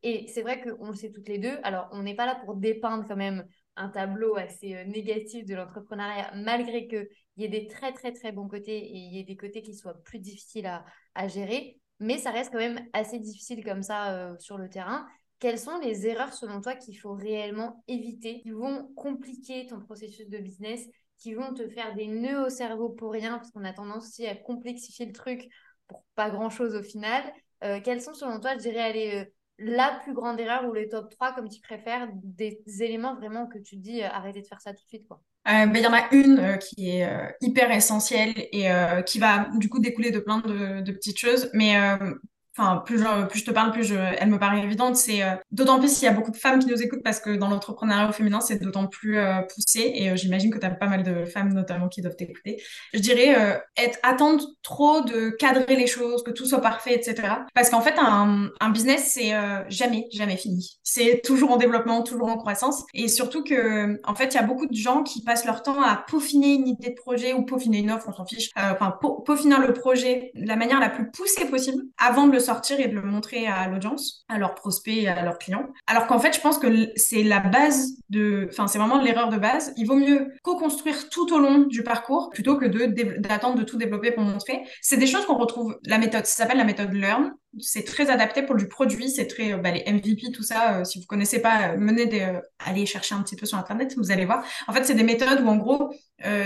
Et 0.03 0.27
c'est 0.27 0.41
vrai 0.41 0.61
qu'on 0.61 0.89
le 0.89 0.95
sait 0.95 1.11
toutes 1.11 1.27
les 1.27 1.37
deux. 1.37 1.57
Alors, 1.63 1.89
on 1.91 2.03
n'est 2.03 2.15
pas 2.15 2.25
là 2.25 2.41
pour 2.45 2.55
dépeindre 2.55 3.05
quand 3.07 3.15
même 3.15 3.45
un 3.75 3.89
tableau 3.89 4.35
assez 4.35 4.75
euh, 4.75 4.83
négatif 4.85 5.45
de 5.45 5.55
l'entrepreneuriat, 5.55 6.31
malgré 6.35 6.87
qu'il 7.33 7.43
y 7.43 7.45
ait 7.45 7.49
des 7.49 7.67
très, 7.67 7.93
très, 7.93 8.11
très 8.13 8.31
bons 8.31 8.47
côtés 8.47 8.77
et 8.77 8.97
il 8.97 9.13
y 9.13 9.19
ait 9.19 9.23
des 9.23 9.37
côtés 9.37 9.61
qui 9.61 9.75
soient 9.75 10.01
plus 10.03 10.19
difficiles 10.19 10.67
à, 11.15 11.27
gérer. 11.27 11.79
Mais 11.99 12.17
ça 12.17 12.31
reste 12.31 12.51
quand 12.51 12.59
même 12.59 12.85
assez 12.93 13.19
difficile 13.19 13.63
comme 13.63 13.83
ça 13.83 14.13
euh, 14.13 14.35
sur 14.39 14.57
le 14.57 14.69
terrain. 14.69 15.07
Quelles 15.39 15.59
sont 15.59 15.77
les 15.79 16.07
erreurs 16.07 16.33
selon 16.33 16.61
toi 16.61 16.75
qu'il 16.75 16.97
faut 16.97 17.13
réellement 17.13 17.83
éviter, 17.87 18.39
qui 18.41 18.51
vont 18.51 18.87
compliquer 18.95 19.67
ton 19.67 19.79
processus 19.79 20.29
de 20.29 20.37
business, 20.37 20.87
qui 21.17 21.33
vont 21.33 21.53
te 21.53 21.67
faire 21.67 21.95
des 21.95 22.07
nœuds 22.07 22.45
au 22.45 22.49
cerveau 22.49 22.89
pour 22.89 23.11
rien, 23.11 23.37
parce 23.37 23.51
qu'on 23.51 23.65
a 23.65 23.73
tendance 23.73 24.07
aussi 24.07 24.25
à 24.25 24.35
complexifier 24.35 25.05
le 25.05 25.13
truc 25.13 25.49
pour 25.87 26.05
pas 26.15 26.29
grand-chose 26.29 26.75
au 26.75 26.83
final? 26.83 27.23
Euh, 27.63 27.79
quelles 27.81 28.01
sont 28.01 28.13
selon 28.13 28.39
toi, 28.39 28.53
je 28.53 28.59
dirais, 28.59 28.79
aller 28.79 29.25
euh, 29.25 29.25
la 29.59 29.99
plus 30.03 30.13
grande 30.13 30.39
erreur 30.39 30.65
ou 30.67 30.73
les 30.73 30.89
top 30.89 31.09
3, 31.09 31.33
comme 31.33 31.49
tu 31.49 31.61
préfères, 31.61 32.07
des 32.13 32.59
éléments 32.79 33.15
vraiment 33.15 33.47
que 33.47 33.59
tu 33.59 33.75
dis 33.75 34.03
euh, 34.03 34.07
arrêtez 34.09 34.41
de 34.41 34.47
faire 34.47 34.61
ça 34.61 34.71
tout 34.73 34.83
de 34.83 34.89
suite 34.89 35.07
quoi 35.07 35.21
ben, 35.45 35.75
il 35.75 35.81
y 35.81 35.87
en 35.87 35.93
a 35.93 36.07
une 36.13 36.57
qui 36.57 36.89
est 36.89 37.35
hyper 37.41 37.69
essentielle 37.69 38.33
et 38.53 38.69
qui 39.05 39.19
va 39.19 39.49
du 39.57 39.67
coup 39.67 39.79
découler 39.79 40.09
de 40.09 40.19
plein 40.19 40.39
de, 40.39 40.79
de 40.79 40.91
petites 40.93 41.19
choses. 41.19 41.49
Mais 41.53 41.75
enfin 42.55 42.83
plus 42.85 42.99
je, 42.99 43.43
te 43.43 43.51
parle, 43.51 43.71
plus 43.71 43.91
elle 43.91 44.29
me 44.29 44.37
paraît 44.37 44.59
évidente. 44.59 44.95
C'est 44.95 45.23
euh, 45.23 45.35
d'autant 45.51 45.79
plus 45.79 45.93
s'il 45.93 46.05
y 46.05 46.07
a 46.07 46.13
beaucoup 46.13 46.31
de 46.31 46.37
femmes 46.37 46.59
qui 46.59 46.67
nous 46.67 46.81
écoutent 46.81 47.03
parce 47.03 47.19
que 47.19 47.31
dans 47.31 47.49
l'entrepreneuriat 47.49 48.11
féminin, 48.11 48.41
c'est 48.41 48.61
d'autant 48.61 48.87
plus 48.87 49.17
euh, 49.17 49.41
poussé. 49.41 49.91
Et 49.95 50.11
euh, 50.11 50.15
j'imagine 50.15 50.51
que 50.51 50.59
tu 50.59 50.65
as 50.65 50.69
pas 50.69 50.87
mal 50.87 51.03
de 51.03 51.25
femmes 51.25 51.53
notamment 51.53 51.87
qui 51.87 52.01
doivent 52.01 52.15
t'écouter. 52.15 52.61
Je 52.93 52.99
dirais 52.99 53.63
être 53.77 53.99
attendre 54.03 54.43
trop 54.61 55.01
de 55.01 55.29
cadrer 55.29 55.75
les 55.75 55.87
choses, 55.87 56.23
que 56.23 56.31
tout 56.31 56.45
soit 56.45 56.61
parfait, 56.61 56.95
etc. 56.95 57.15
Parce 57.53 57.69
qu'en 57.69 57.81
fait, 57.81 57.95
un, 57.97 58.49
un 58.59 58.69
business, 58.69 59.11
c'est 59.13 59.31
jamais, 59.69 60.07
jamais 60.11 60.37
fini. 60.37 60.79
C'est 60.83 61.21
toujours 61.23 61.51
en 61.51 61.57
développement, 61.57 62.03
toujours 62.03 62.27
en 62.27 62.37
croissance. 62.37 62.83
Et 62.93 63.07
surtout 63.07 63.43
que, 63.43 63.99
en 64.07 64.15
fait, 64.15 64.33
il 64.33 64.35
y 64.35 64.39
a 64.39 64.43
beaucoup 64.43 64.67
de 64.67 64.75
gens 64.75 65.03
qui 65.03 65.23
passent 65.23 65.45
leur 65.45 65.63
temps 65.63 65.81
à 65.81 66.03
peaufiner 66.07 66.53
une 66.53 66.67
idée 66.67 66.89
de 66.89 66.95
projet 66.95 67.33
ou 67.33 67.43
peaufiner 67.43 67.79
une 67.79 67.91
offre, 67.91 68.07
on 68.09 68.13
s'en 68.13 68.25
fiche. 68.25 68.51
Enfin, 68.55 68.97
peaufiner 69.25 69.57
le 69.57 69.73
projet 69.73 70.31
de 70.35 70.47
la 70.47 70.55
manière 70.55 70.79
la 70.79 70.89
plus 70.89 71.09
poussée 71.11 71.45
possible 71.45 71.83
avant 71.97 72.27
de 72.27 72.33
le 72.33 72.39
sortir 72.43 72.79
et 72.79 72.87
de 72.87 72.95
le 72.95 73.01
montrer 73.01 73.47
à 73.47 73.67
l'audience, 73.67 74.25
à 74.29 74.37
leurs 74.37 74.55
prospects 74.55 74.95
et 74.95 75.07
à 75.07 75.23
leurs 75.23 75.37
clients. 75.37 75.67
Alors 75.87 76.07
qu'en 76.07 76.19
fait, 76.19 76.35
je 76.35 76.41
pense 76.41 76.57
que 76.57 76.89
c'est 76.95 77.23
la 77.23 77.39
base 77.39 77.93
de, 78.09 78.47
enfin, 78.51 78.67
c'est 78.67 78.77
vraiment 78.77 79.01
l'erreur 79.01 79.29
de 79.29 79.37
base. 79.37 79.73
Il 79.77 79.87
vaut 79.87 79.95
mieux 79.95 80.31
co-construire 80.43 81.09
tout 81.09 81.33
au 81.33 81.39
long 81.39 81.59
du 81.59 81.83
parcours 81.83 82.29
plutôt 82.31 82.57
que 82.57 82.65
d'attendre 83.19 83.57
de 83.57 83.63
tout 83.63 83.77
développer 83.77 84.11
pour 84.11 84.23
montrer. 84.23 84.61
C'est 84.81 84.97
des 84.97 85.07
choses 85.07 85.25
qu'on 85.25 85.37
retrouve. 85.37 85.77
La 85.85 85.97
méthode, 85.97 86.25
ça 86.25 86.43
s'appelle 86.43 86.57
la 86.57 86.63
méthode 86.63 86.93
Learn. 86.93 87.33
C'est 87.59 87.83
très 87.83 88.09
adapté 88.09 88.41
pour 88.43 88.55
du 88.55 88.67
produit. 88.67 89.09
C'est 89.09 89.27
très, 89.27 89.55
bah, 89.57 89.71
les 89.71 89.83
MVP, 89.91 90.31
tout 90.33 90.43
ça. 90.43 90.79
Euh, 90.79 90.83
si 90.83 90.99
vous 90.99 91.05
connaissez 91.05 91.41
pas, 91.41 91.73
euh, 91.73 92.05
des, 92.05 92.21
euh, 92.21 92.39
allez 92.59 92.85
chercher 92.85 93.15
un 93.15 93.21
petit 93.21 93.35
peu 93.35 93.45
sur 93.45 93.57
internet, 93.57 93.93
vous 93.97 94.11
allez 94.11 94.25
voir. 94.25 94.43
En 94.67 94.73
fait, 94.73 94.83
c'est 94.83 94.95
des 94.95 95.03
méthodes 95.03 95.41
où 95.41 95.47
en 95.47 95.57
gros, 95.57 95.93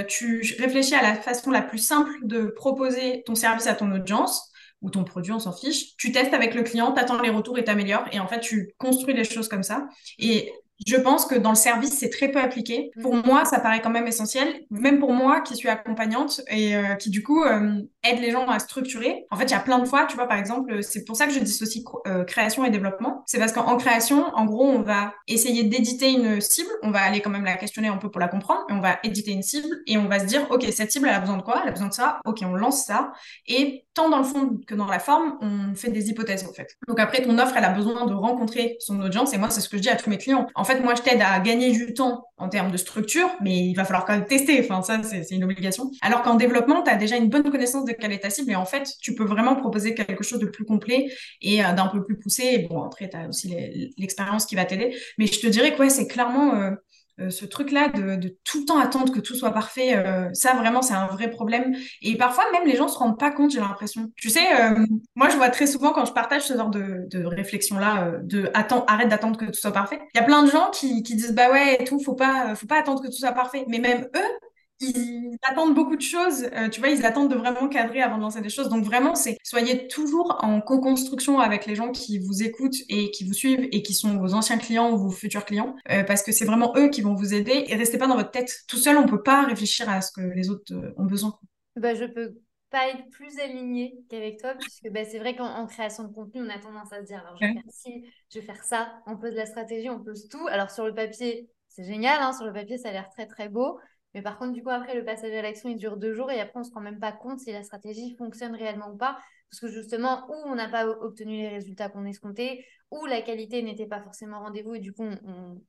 tu 0.08 0.42
réfléchis 0.60 0.96
à 0.96 1.01
la 1.01 1.16
façon 1.16 1.51
la 1.51 1.62
plus 1.62 1.77
simple 1.77 2.12
de 2.24 2.46
proposer 2.46 3.24
ton 3.25 3.36
service 3.36 3.68
à 3.68 3.75
ton 3.75 3.92
audience 3.92 4.51
ton 4.89 5.03
produit, 5.03 5.32
on 5.32 5.39
s'en 5.39 5.53
fiche. 5.53 5.96
Tu 5.98 6.12
testes 6.12 6.34
avec 6.34 6.53
le 6.53 6.63
client, 6.63 6.91
tu 6.91 7.00
attends 7.00 7.22
les 7.22 7.29
retours 7.29 7.58
et 7.58 7.63
t'améliores. 7.63 8.06
Et 8.12 8.20
en 8.20 8.27
fait, 8.27 8.39
tu 8.39 8.74
construis 8.77 9.13
les 9.13 9.24
choses 9.24 9.48
comme 9.48 9.63
ça. 9.63 9.88
Et 10.20 10.51
je 10.86 10.96
pense 10.96 11.25
que 11.25 11.36
dans 11.36 11.50
le 11.50 11.55
service, 11.55 11.98
c'est 11.98 12.10
très 12.10 12.29
peu 12.29 12.39
appliqué. 12.39 12.91
Pour 13.01 13.15
mm. 13.15 13.24
moi, 13.25 13.46
ça 13.46 13.60
paraît 13.60 13.81
quand 13.81 13.89
même 13.89 14.07
essentiel, 14.07 14.48
même 14.69 15.00
pour 15.00 15.13
moi 15.13 15.41
qui 15.41 15.55
suis 15.55 15.69
accompagnante 15.69 16.41
et 16.50 16.75
euh, 16.75 16.96
qui 16.96 17.10
du 17.10 17.24
coup 17.24 17.43
euh, 17.43 17.81
aide 18.03 18.19
les 18.19 18.31
gens 18.31 18.48
à 18.48 18.60
structurer. 18.60 19.25
En 19.31 19.38
fait, 19.38 19.46
il 19.46 19.51
y 19.51 19.55
a 19.55 19.60
plein 19.60 19.79
de 19.79 19.86
fois, 19.86 20.05
tu 20.05 20.15
vois, 20.15 20.27
par 20.27 20.38
exemple, 20.38 20.84
c'est 20.84 21.05
pour 21.05 21.15
ça 21.15 21.25
que 21.25 21.34
je 21.34 21.39
dissocie 21.39 21.84
euh, 22.05 22.24
création 22.24 22.63
et 22.65 22.69
développement. 22.69 23.24
C'est 23.25 23.39
parce 23.39 23.53
qu'en 23.53 23.77
création, 23.77 24.25
en 24.36 24.46
gros, 24.46 24.67
on 24.67 24.81
va 24.81 25.13
essayer 25.27 25.63
d'éditer 25.63 26.12
une 26.12 26.41
cible, 26.41 26.69
on 26.84 26.91
va 26.91 27.01
aller 27.01 27.22
quand 27.22 27.29
même 27.29 27.46
la 27.46 27.55
questionner 27.55 27.88
un 27.88 27.98
peu 27.98 28.10
pour 28.10 28.19
la 28.19 28.27
comprendre, 28.27 28.65
et 28.69 28.74
on 28.74 28.81
va 28.81 29.00
éditer 29.03 29.31
une 29.31 29.43
cible 29.43 29.67
et 29.88 29.98
on 29.98 30.07
va 30.07 30.19
se 30.19 30.25
dire, 30.25 30.48
ok, 30.51 30.65
cette 30.72 30.91
cible, 30.91 31.07
elle 31.07 31.15
a 31.15 31.19
besoin 31.19 31.38
de 31.38 31.41
quoi? 31.41 31.62
Elle 31.63 31.69
a 31.69 31.72
besoin 31.72 31.88
de 31.88 31.93
ça? 31.93 32.19
Ok, 32.25 32.39
on 32.43 32.55
lance 32.55 32.86
ça. 32.86 33.12
Et 33.48 33.86
tant 33.93 34.10
dans 34.10 34.19
le 34.19 34.24
fond 34.24 34.60
que 34.67 34.75
dans 34.75 34.88
la 34.88 35.00
forme, 35.00 35.38
on 35.41 35.75
fait 35.75 35.89
des 35.89 36.10
hypothèses 36.10 36.46
en 36.48 36.53
fait. 36.53 36.77
Donc 36.88 37.00
après, 37.00 37.22
ton 37.22 37.38
offre, 37.39 37.55
elle 37.57 37.63
a 37.63 37.69
besoin 37.69 38.05
de 38.05 38.13
rencontrer 38.13 38.77
son 38.79 39.00
audience. 39.01 39.34
Et 39.34 39.38
moi, 39.38 39.50
c'est 39.50 39.62
ce 39.62 39.69
que 39.69 39.77
je 39.77 39.81
dis 39.81 39.89
à 39.89 39.96
tous 39.96 40.10
mes 40.10 40.17
clients. 40.17 40.48
En 40.55 40.63
fait, 40.67 40.81
moi, 40.81 40.93
je 40.93 41.01
t'aide 41.01 41.21
à 41.21 41.39
gagner 41.39 41.71
du 41.71 41.93
temps 41.93 42.24
en 42.38 42.50
termes 42.50 42.69
de 42.71 42.77
structure, 42.77 43.29
mais 43.41 43.57
il 43.57 43.74
va 43.74 43.86
falloir 43.86 44.05
quand 44.05 44.13
même 44.13 44.25
tester. 44.25 44.59
Enfin, 44.59 44.83
ça, 44.83 45.01
c'est 45.03 45.36
une 45.36 45.43
obligation. 45.43 45.89
Alors 46.01 46.21
qu'en 46.21 46.36
développement, 46.36 46.83
tu 46.83 46.91
as 46.91 46.95
déjà 46.95 47.15
une 47.17 47.29
bonne 47.29 47.50
connaissance 47.50 47.86
de 47.86 47.93
quelle 47.93 48.12
est 48.12 48.19
ta 48.19 48.29
cible. 48.29 48.51
Et 48.51 48.55
en 48.55 48.65
fait, 48.65 48.88
tu 49.01 49.15
peux 49.15 49.25
vraiment 49.25 49.55
proposer 49.55 49.95
quelque 49.95 50.24
chose 50.24 50.39
de 50.39 50.45
plus 50.45 50.65
complet 50.65 51.07
et 51.41 51.65
euh, 51.65 51.74
d'un 51.74 51.88
peu 51.88 52.03
plus 52.03 52.19
poussé. 52.19 52.67
Bon, 52.69 52.83
après, 52.83 53.09
tu 53.09 53.17
as 53.17 53.27
aussi 53.27 53.55
l'expérience 53.97 54.45
qui 54.45 54.55
va 54.55 54.65
t'aider. 54.65 54.95
Mais 55.17 55.25
je 55.25 55.39
te 55.39 55.47
dirais 55.47 55.74
que 55.74 55.79
ouais, 55.79 55.89
c'est 55.89 56.07
clairement... 56.07 56.71
Euh, 57.19 57.27
euh, 57.27 57.29
ce 57.29 57.45
truc-là 57.45 57.89
de, 57.89 58.38
tout 58.43 58.59
le 58.59 58.65
temps 58.65 58.79
attendre 58.79 59.13
que 59.13 59.19
tout 59.19 59.36
soit 59.36 59.51
parfait, 59.51 59.95
euh, 59.95 60.29
ça 60.33 60.53
vraiment 60.55 60.81
c'est 60.81 60.93
un 60.93 61.07
vrai 61.07 61.29
problème. 61.29 61.75
Et 62.01 62.17
parfois 62.17 62.45
même 62.51 62.65
les 62.65 62.75
gens 62.75 62.88
se 62.88 62.97
rendent 62.97 63.19
pas 63.19 63.31
compte, 63.31 63.51
j'ai 63.51 63.59
l'impression. 63.59 64.12
Tu 64.15 64.29
sais, 64.29 64.45
euh, 64.62 64.86
moi 65.15 65.29
je 65.29 65.36
vois 65.38 65.50
très 65.50 65.67
souvent 65.67 65.91
quand 65.93 66.05
je 66.05 66.13
partage 66.13 66.43
ce 66.43 66.53
genre 66.55 66.69
de, 66.69 67.07
de 67.09 67.25
réflexion-là, 67.25 68.13
de 68.24 68.50
attends, 68.53 68.86
arrête 68.86 69.09
d'attendre 69.09 69.38
que 69.38 69.45
tout 69.45 69.53
soit 69.53 69.71
parfait. 69.71 70.00
Il 70.13 70.17
y 70.17 70.21
a 70.21 70.24
plein 70.24 70.43
de 70.43 70.51
gens 70.51 70.69
qui, 70.71 71.03
qui 71.03 71.15
disent 71.15 71.33
bah 71.33 71.51
ouais 71.51 71.81
et 71.81 71.83
tout, 71.83 72.00
faut 72.03 72.15
pas, 72.15 72.55
faut 72.55 72.67
pas 72.67 72.79
attendre 72.79 73.01
que 73.01 73.07
tout 73.07 73.13
soit 73.13 73.31
parfait. 73.31 73.65
Mais 73.67 73.79
même 73.79 74.07
eux, 74.15 74.47
ils 74.79 75.38
attendent 75.41 75.74
beaucoup 75.75 75.96
de 75.96 76.01
choses. 76.01 76.43
Euh, 76.53 76.69
tu 76.69 76.79
vois, 76.79 76.89
ils 76.89 77.05
attendent 77.05 77.31
de 77.31 77.36
vraiment 77.36 77.67
cadrer 77.67 78.01
avant 78.01 78.17
de 78.17 78.22
lancer 78.22 78.41
des 78.41 78.50
choses. 78.50 78.69
Donc 78.69 78.84
vraiment, 78.84 79.15
c'est 79.15 79.38
soyez 79.43 79.88
toujours 79.88 80.38
en 80.41 80.62
co-construction 80.62 81.39
avec 81.39 81.65
les 81.65 81.75
gens 81.75 81.91
qui 81.91 82.19
vous 82.19 82.43
écoutent 82.43 82.77
et 82.89 83.12
qui 83.12 83.24
vous 83.25 83.34
suivent 83.34 83.67
et 83.72 83.81
qui 83.81 83.93
sont 83.93 84.17
vos 84.17 84.34
anciens 84.34 84.57
clients 84.57 84.91
ou 84.91 84.98
vos 84.98 85.10
futurs 85.10 85.46
clients, 85.46 85.75
euh, 85.91 86.03
parce 86.03 86.24
que 86.24 86.31
c'est 86.31 86.46
vraiment 86.46 86.74
eux 86.77 86.89
qui 86.89 87.01
vont 87.01 87.15
vous 87.15 87.34
aider. 87.34 87.65
Et 87.67 87.75
restez 87.75 87.98
pas 87.98 88.07
dans 88.07 88.15
votre 88.15 88.31
tête 88.31 88.63
tout 88.67 88.77
seul. 88.77 88.98
On 88.98 89.07
peut 89.07 89.24
pas 89.24 89.43
réfléchir 89.43 89.89
à 89.89 90.01
ce 90.01 90.12
que 90.12 90.22
les 90.22 90.50
autres 90.50 90.74
euh, 90.74 90.93
ont 90.98 91.05
besoin. 91.05 91.38
Bah, 91.75 91.93
je 91.93 92.05
peux 92.05 92.36
pas 92.69 92.89
être 92.89 93.10
plus 93.12 93.39
alignée 93.39 93.96
qu'avec 94.10 94.39
toi, 94.39 94.53
puisque 94.55 94.89
bah, 94.91 95.05
c'est 95.05 95.19
vrai 95.19 95.36
qu'en 95.36 95.65
création 95.67 96.03
de 96.03 96.13
contenu, 96.13 96.41
on 96.41 96.50
a 96.50 96.60
tendance 96.60 96.91
à 96.91 97.01
se 97.01 97.05
dire, 97.05 97.19
alors 97.19 97.38
je 97.39 97.48
vais 97.48 97.53
faire 97.53 97.63
ci, 97.69 98.05
je 98.31 98.39
vais 98.39 98.46
faire 98.46 98.63
ça, 98.63 99.01
on 99.07 99.17
pose 99.17 99.34
la 99.34 99.46
stratégie, 99.46 99.89
on 99.89 100.03
pose 100.03 100.27
tout. 100.27 100.45
Alors 100.47 100.69
sur 100.69 100.86
le 100.86 100.93
papier, 100.93 101.49
c'est 101.67 101.86
génial, 101.86 102.21
hein, 102.21 102.34
sur 102.34 102.45
le 102.45 102.54
papier, 102.54 102.78
ça 102.78 102.89
a 102.89 102.91
l'air 102.91 103.10
très 103.10 103.25
très 103.25 103.49
beau. 103.49 103.80
Mais 104.13 104.22
par 104.22 104.38
contre, 104.38 104.54
du 104.54 104.63
coup, 104.63 104.70
après, 104.70 104.96
le 104.96 105.04
passage 105.04 105.34
à 105.34 105.41
l'action, 105.41 105.70
il 105.70 105.78
dure 105.78 105.98
deux 105.98 106.13
jours 106.13 106.32
et 106.32 106.39
après, 106.39 106.58
on 106.58 106.60
ne 106.60 106.65
se 106.65 106.74
rend 106.74 106.82
même 106.82 107.00
pas 107.00 107.12
compte 107.12 107.39
si 107.39 107.52
la 107.52 107.63
stratégie 107.63 108.15
fonctionne 108.15 108.56
réellement 108.56 108.91
ou 108.91 108.98
pas. 108.98 109.17
Parce 109.50 109.62
que 109.62 109.67
justement, 109.67 110.26
ou 110.30 110.34
on 110.46 110.56
n'a 110.56 110.67
pas 110.67 110.88
obtenu 110.88 111.38
les 111.38 111.50
résultats 111.50 111.89
qu'on 111.89 112.06
escomptait, 112.06 112.65
ou 112.91 113.06
la 113.06 113.22
qualité 113.22 113.62
n'était 113.63 113.86
pas 113.86 114.02
forcément 114.02 114.39
rendez-vous 114.39 114.76
et 114.76 114.80
du 114.80 114.93
coup, 114.93 115.06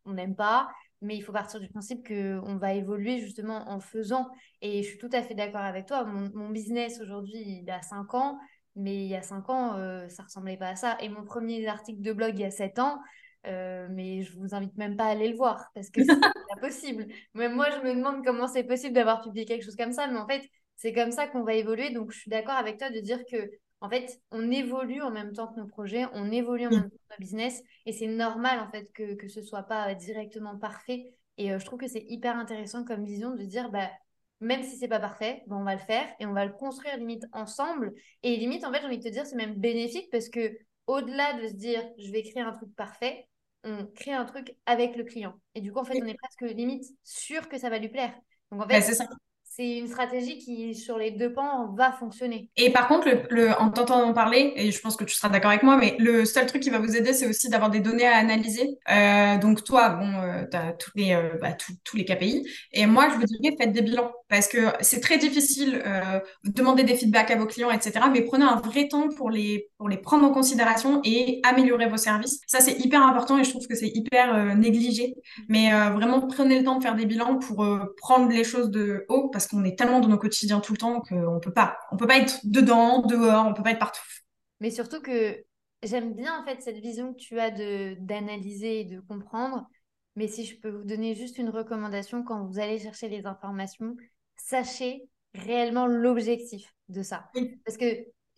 on 0.05 0.13
n'aime 0.13 0.35
pas. 0.35 0.69
Mais 1.01 1.17
il 1.17 1.23
faut 1.23 1.33
partir 1.33 1.61
du 1.61 1.69
principe 1.69 2.07
qu'on 2.07 2.57
va 2.57 2.75
évoluer 2.75 3.21
justement 3.21 3.69
en 3.69 3.81
faisant. 3.81 4.29
Et 4.63 4.83
je 4.83 4.89
suis 4.89 4.99
tout 4.99 5.11
à 5.13 5.23
fait 5.23 5.35
d'accord 5.35 5.61
avec 5.61 5.87
toi. 5.87 6.05
Mon, 6.05 6.49
business 6.51 7.01
aujourd'hui, 7.01 7.63
il 7.63 7.71
a 7.71 7.83
cinq 7.83 8.15
ans. 8.15 8.39
Mais 8.75 9.05
il 9.05 9.09
y 9.09 9.17
a 9.17 9.23
cinq 9.23 9.49
ans, 9.51 9.77
euh, 9.77 10.09
ça 10.09 10.23
ressemblait 10.23 10.57
pas 10.57 10.69
à 10.69 10.77
ça. 10.77 10.97
Et 11.01 11.09
mon 11.09 11.25
premier 11.25 11.67
article 11.67 12.01
de 12.01 12.13
blog 12.13 12.35
il 12.35 12.43
y 12.43 12.45
a 12.45 12.51
sept 12.51 12.79
ans, 12.79 13.01
euh, 13.47 13.89
mais 13.91 14.23
je 14.23 14.37
vous 14.37 14.55
invite 14.55 14.77
même 14.77 14.97
pas 14.97 15.05
à 15.05 15.11
aller 15.11 15.29
le 15.29 15.37
voir 15.37 15.71
parce 15.75 15.91
que 15.91 16.03
c'est 16.03 16.09
pas 16.21 16.61
possible. 16.61 17.07
Même 17.35 17.55
moi, 17.55 17.71
je 17.71 17.81
me 17.81 17.95
demande 17.95 18.25
comment 18.25 18.49
c'est 18.49 18.65
possible 18.65 18.95
d'avoir 18.95 19.23
publié 19.23 19.45
quelque 19.45 19.65
chose 19.65 19.77
comme 19.77 19.93
ça, 19.93 20.07
mais 20.07 20.19
en 20.19 20.27
fait, 20.27 20.43
c'est 20.77 20.93
comme 20.93 21.13
ça 21.13 21.27
qu'on 21.27 21.45
va 21.45 21.55
évoluer. 21.55 21.91
Donc, 21.91 22.13
je 22.13 22.19
suis 22.19 22.31
d'accord 22.31 22.57
avec 22.57 22.79
toi 22.79 22.91
de 22.91 23.01
dire 23.01 23.21
que, 23.31 23.51
en 23.81 23.89
fait, 23.89 24.21
on 24.31 24.51
évolue 24.51 25.03
en 25.03 25.11
même 25.11 25.33
temps 25.33 25.49
que 25.49 25.61
nos 25.61 25.67
projets, 25.67 26.07
on 26.13 26.31
évolue 26.31 26.67
en 26.67 26.71
même 26.71 26.91
temps 26.91 26.97
que 26.97 27.15
nos 27.15 27.19
business, 27.21 27.63
et 27.87 27.93
c'est 27.93 28.07
normal 28.07 28.61
en 28.61 28.71
fait 28.71 28.93
que 28.93 29.15
que 29.15 29.29
ce 29.29 29.43
soit 29.43 29.63
pas 29.63 29.95
directement 29.95 30.59
parfait. 30.59 31.13
Et 31.37 31.53
euh, 31.53 31.59
je 31.59 31.65
trouve 31.65 31.79
que 31.79 31.89
c'est 31.89 32.05
hyper 32.09 32.37
intéressant 32.37 32.85
comme 32.85 33.05
vision 33.05 33.35
de 33.35 33.45
dire, 33.45 33.71
bah 33.71 33.89
même 34.41 34.63
si 34.63 34.77
c'est 34.77 34.89
pas 34.89 35.01
parfait, 35.01 35.43
bon, 35.47 35.57
on 35.57 35.65
va 35.65 35.75
le 35.75 35.81
faire 35.81 36.07
et 36.21 36.27
on 36.27 36.33
va 36.33 36.45
le 36.45 36.53
construire 36.53 36.97
limite 36.97 37.25
ensemble. 37.33 37.95
Et 38.23 38.37
limite, 38.37 38.65
en 38.65 38.73
fait, 38.73 38.81
j'ai 38.81 38.87
envie 38.87 38.99
de 38.99 39.03
te 39.03 39.09
dire, 39.09 39.27
c'est 39.27 39.37
même 39.37 39.55
bénéfique 39.55 40.11
parce 40.11 40.29
que 40.29 40.57
au-delà 40.89 41.35
de 41.35 41.47
se 41.47 41.55
dire 41.55 41.83
je 41.99 42.11
vais 42.11 42.23
créer 42.23 42.43
un 42.43 42.53
truc 42.53 42.75
parfait, 42.75 43.29
on 43.63 43.87
crée 43.87 44.13
un 44.13 44.25
truc 44.25 44.57
avec 44.67 44.97
le 44.97 45.05
client. 45.05 45.39
Et 45.55 45.61
du 45.61 45.73
coup, 45.73 45.79
en 45.79 45.85
fait, 45.85 46.01
on 46.03 46.07
est 46.07 46.15
presque 46.15 46.43
limite 46.43 46.85
sûr 47.05 47.49
que 47.49 47.59
ça 47.59 47.71
va 47.71 47.79
lui 47.79 47.89
plaire. 47.89 48.13
Donc, 48.51 48.63
en 48.63 48.69
fait, 48.69 48.81
c'est 48.81 48.95
ça 48.95 49.07
c'est 49.59 49.79
une 49.79 49.89
stratégie 49.89 50.39
qui, 50.39 50.73
sur 50.77 50.99
les 50.99 51.11
deux 51.11 51.33
pans, 51.33 51.75
va 51.77 51.91
fonctionner. 51.91 52.49
Et 52.57 52.71
par 52.71 52.87
contre, 52.87 53.09
le, 53.31 53.51
en 53.61 53.71
t'entendant 53.71 54.13
parler, 54.13 54.53
et 54.55 54.71
je 54.71 54.81
pense 54.81 54.95
que 54.95 55.03
tu 55.03 55.17
seras 55.17 55.31
d'accord 55.31 55.51
avec 55.51 55.65
moi, 55.65 55.77
mais 55.77 55.97
le 55.99 56.25
seul 56.25 56.47
truc 56.47 56.63
qui 56.63 56.71
va 56.71 56.79
vous 56.79 56.97
aider, 56.97 57.13
c'est 57.13 57.27
aussi 57.27 57.49
d'avoir 57.49 57.69
des 57.69 57.81
données 57.81 58.07
à 58.07 58.17
analyser. 58.19 58.79
Euh, 58.89 59.37
donc 59.39 59.65
toi, 59.65 59.89
bon, 59.89 60.13
euh, 60.15 60.45
tu 60.49 60.57
as 60.57 60.73
tous 60.75 60.93
les, 60.95 61.13
euh, 61.13 61.31
bah, 61.41 61.57
KPI. 61.85 62.47
Et 62.73 62.87
moi, 62.87 63.09
je 63.09 63.17
vous 63.17 63.25
dirais, 63.25 63.57
faites 63.59 63.73
des 63.73 63.83
bilans. 63.83 64.13
Parce 64.29 64.47
que 64.47 64.59
c'est 64.81 65.01
très 65.01 65.17
difficile 65.17 65.83
de 66.45 66.51
demander 66.53 66.85
des 66.85 66.95
feedbacks 66.95 67.31
à 67.31 67.37
vos 67.37 67.47
clients, 67.47 67.71
etc. 67.71 67.93
Mais 68.13 68.21
prenez 68.21 68.45
un 68.45 68.57
vrai 68.57 68.87
temps 68.87 69.09
pour 69.09 69.31
les, 69.31 69.71
pour 69.79 69.89
les 69.89 69.97
prendre 69.97 70.27
en 70.27 70.31
considération 70.31 71.01
et 71.03 71.41
améliorer 71.45 71.89
vos 71.89 71.97
services. 71.97 72.39
Ça, 72.47 72.61
c'est 72.61 72.79
hyper 72.79 73.03
important 73.03 73.39
et 73.39 73.45
je 73.45 73.51
trouve 73.51 73.67
que 73.67 73.75
c'est 73.75 73.89
hyper 73.89 74.55
négligé. 74.55 75.15
Mais 75.49 75.71
vraiment, 75.71 76.21
prenez 76.21 76.59
le 76.59 76.65
temps 76.65 76.77
de 76.77 76.83
faire 76.83 76.95
des 76.95 77.07
bilans 77.07 77.39
pour 77.39 77.67
prendre 77.97 78.29
les 78.29 78.45
choses 78.45 78.69
de 78.69 79.07
haut 79.09 79.31
parce 79.31 79.48
qu'on 79.49 79.65
est 79.65 79.77
tellement 79.77 80.01
dans 80.01 80.09
nos 80.09 80.19
quotidiens 80.19 80.61
tout 80.61 80.73
le 80.73 80.79
temps 80.79 81.01
qu'on 81.01 81.41
peut 81.41 81.53
pas. 81.53 81.79
On 81.91 81.97
peut 81.97 82.07
pas 82.07 82.19
être 82.19 82.41
dedans, 82.45 83.03
dehors, 83.03 83.47
on 83.47 83.55
peut 83.55 83.63
pas 83.63 83.73
être 83.73 83.79
partout. 83.79 84.03
Mais 84.61 84.71
surtout 84.71 85.01
que 85.01 85.43
j'aime 85.83 86.15
bien 86.15 86.41
en 86.41 86.45
fait 86.45 86.61
cette 86.63 86.79
vision 86.79 87.13
que 87.13 87.19
tu 87.19 87.39
as 87.39 87.51
de 87.51 87.97
d'analyser 88.01 88.81
et 88.81 88.85
de 88.85 89.01
comprendre. 89.01 89.67
Mais 90.17 90.27
si 90.27 90.45
je 90.45 90.59
peux 90.59 90.71
vous 90.71 90.85
donner 90.85 91.15
juste 91.15 91.39
une 91.39 91.49
recommandation 91.49 92.25
quand 92.25 92.45
vous 92.45 92.59
allez 92.59 92.79
chercher 92.79 93.09
les 93.09 93.27
informations, 93.27 93.97
sachez 94.37 95.09
réellement 95.35 95.87
l'objectif 95.87 96.75
de 96.89 97.03
ça. 97.03 97.31
Parce 97.65 97.77
que 97.77 97.85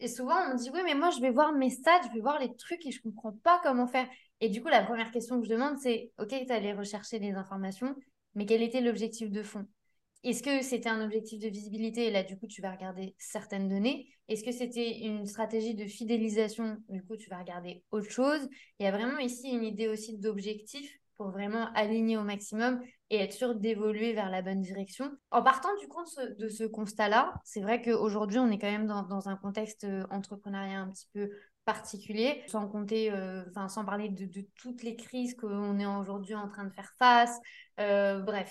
souvent 0.07 0.35
on 0.47 0.53
me 0.53 0.59
dit 0.59 0.71
oui 0.75 0.81
mais 0.85 0.95
moi 0.95 1.11
je 1.11 1.21
vais 1.21 1.31
voir 1.31 1.53
mes 1.53 1.71
stats, 1.71 2.03
je 2.09 2.15
vais 2.15 2.21
voir 2.21 2.39
les 2.39 2.55
trucs 2.57 2.85
et 2.85 2.91
je 2.91 3.01
comprends 3.01 3.33
pas 3.43 3.61
comment 3.63 3.87
faire. 3.87 4.07
Et 4.41 4.49
du 4.49 4.63
coup 4.63 4.69
la 4.69 4.83
première 4.83 5.11
question 5.11 5.41
que 5.41 5.47
je 5.47 5.53
demande 5.53 5.79
c'est 5.79 6.13
ok 6.19 6.29
tu 6.29 6.53
allé 6.53 6.73
rechercher 6.73 7.19
les 7.19 7.33
informations, 7.33 7.95
mais 8.35 8.45
quel 8.45 8.63
était 8.63 8.81
l'objectif 8.81 9.31
de 9.31 9.43
fond? 9.43 9.67
Est-ce 10.23 10.43
que 10.43 10.63
c'était 10.63 10.89
un 10.89 11.03
objectif 11.03 11.41
de 11.41 11.49
visibilité? 11.49 12.11
Là, 12.11 12.23
du 12.23 12.39
coup, 12.39 12.47
tu 12.47 12.61
vas 12.61 12.73
regarder 12.73 13.15
certaines 13.19 13.69
données. 13.69 14.07
Est-ce 14.29 14.45
que 14.45 14.53
c'était 14.53 14.99
une 15.01 15.27
stratégie 15.27 15.75
de 15.75 15.87
fidélisation? 15.87 16.77
Du 16.89 17.03
coup, 17.03 17.17
tu 17.17 17.31
vas 17.31 17.39
regarder 17.39 17.83
autre 17.91 18.11
chose. 18.11 18.49
Il 18.79 18.85
y 18.85 18.87
a 18.87 18.93
vraiment 18.93 19.19
ici 19.19 19.49
une 19.49 19.65
idée 19.65 19.89
aussi 19.89 20.19
d'objectif 20.19 20.99
pour 21.17 21.31
vraiment 21.31 21.71
aligner 21.75 22.17
au 22.19 22.23
maximum 22.23 22.81
et 23.09 23.17
être 23.17 23.33
sûr 23.33 23.55
d'évoluer 23.55 24.13
vers 24.13 24.31
la 24.31 24.43
bonne 24.43 24.61
direction. 24.61 25.11
En 25.31 25.43
partant 25.43 25.75
du 25.79 25.89
compte 25.89 26.19
de 26.39 26.49
ce 26.49 26.65
constat-là, 26.65 27.35
c'est 27.45 27.61
vrai 27.61 27.81
qu'aujourd'hui, 27.83 28.39
on 28.39 28.51
est 28.51 28.59
quand 28.59 28.71
même 28.71 28.87
dans, 28.87 29.29
un 29.29 29.37
contexte 29.37 29.85
euh, 29.85 30.05
entrepreneuriat 30.11 30.81
un 30.81 30.91
petit 30.91 31.09
peu 31.15 31.31
particulier, 31.65 32.43
sans 32.47 32.69
compter, 32.69 33.13
enfin 33.49 33.69
sans 33.69 33.85
parler 33.85 34.09
de, 34.09 34.25
de, 34.25 34.47
toutes 34.57 34.83
les 34.83 34.97
crises 34.97 35.35
qu'on 35.35 35.79
est 35.79 35.87
aujourd'hui 35.87 36.35
en 36.35 36.49
train 36.49 36.65
de 36.65 36.73
faire 36.73 36.95
face. 36.99 37.39
bref, 37.77 38.51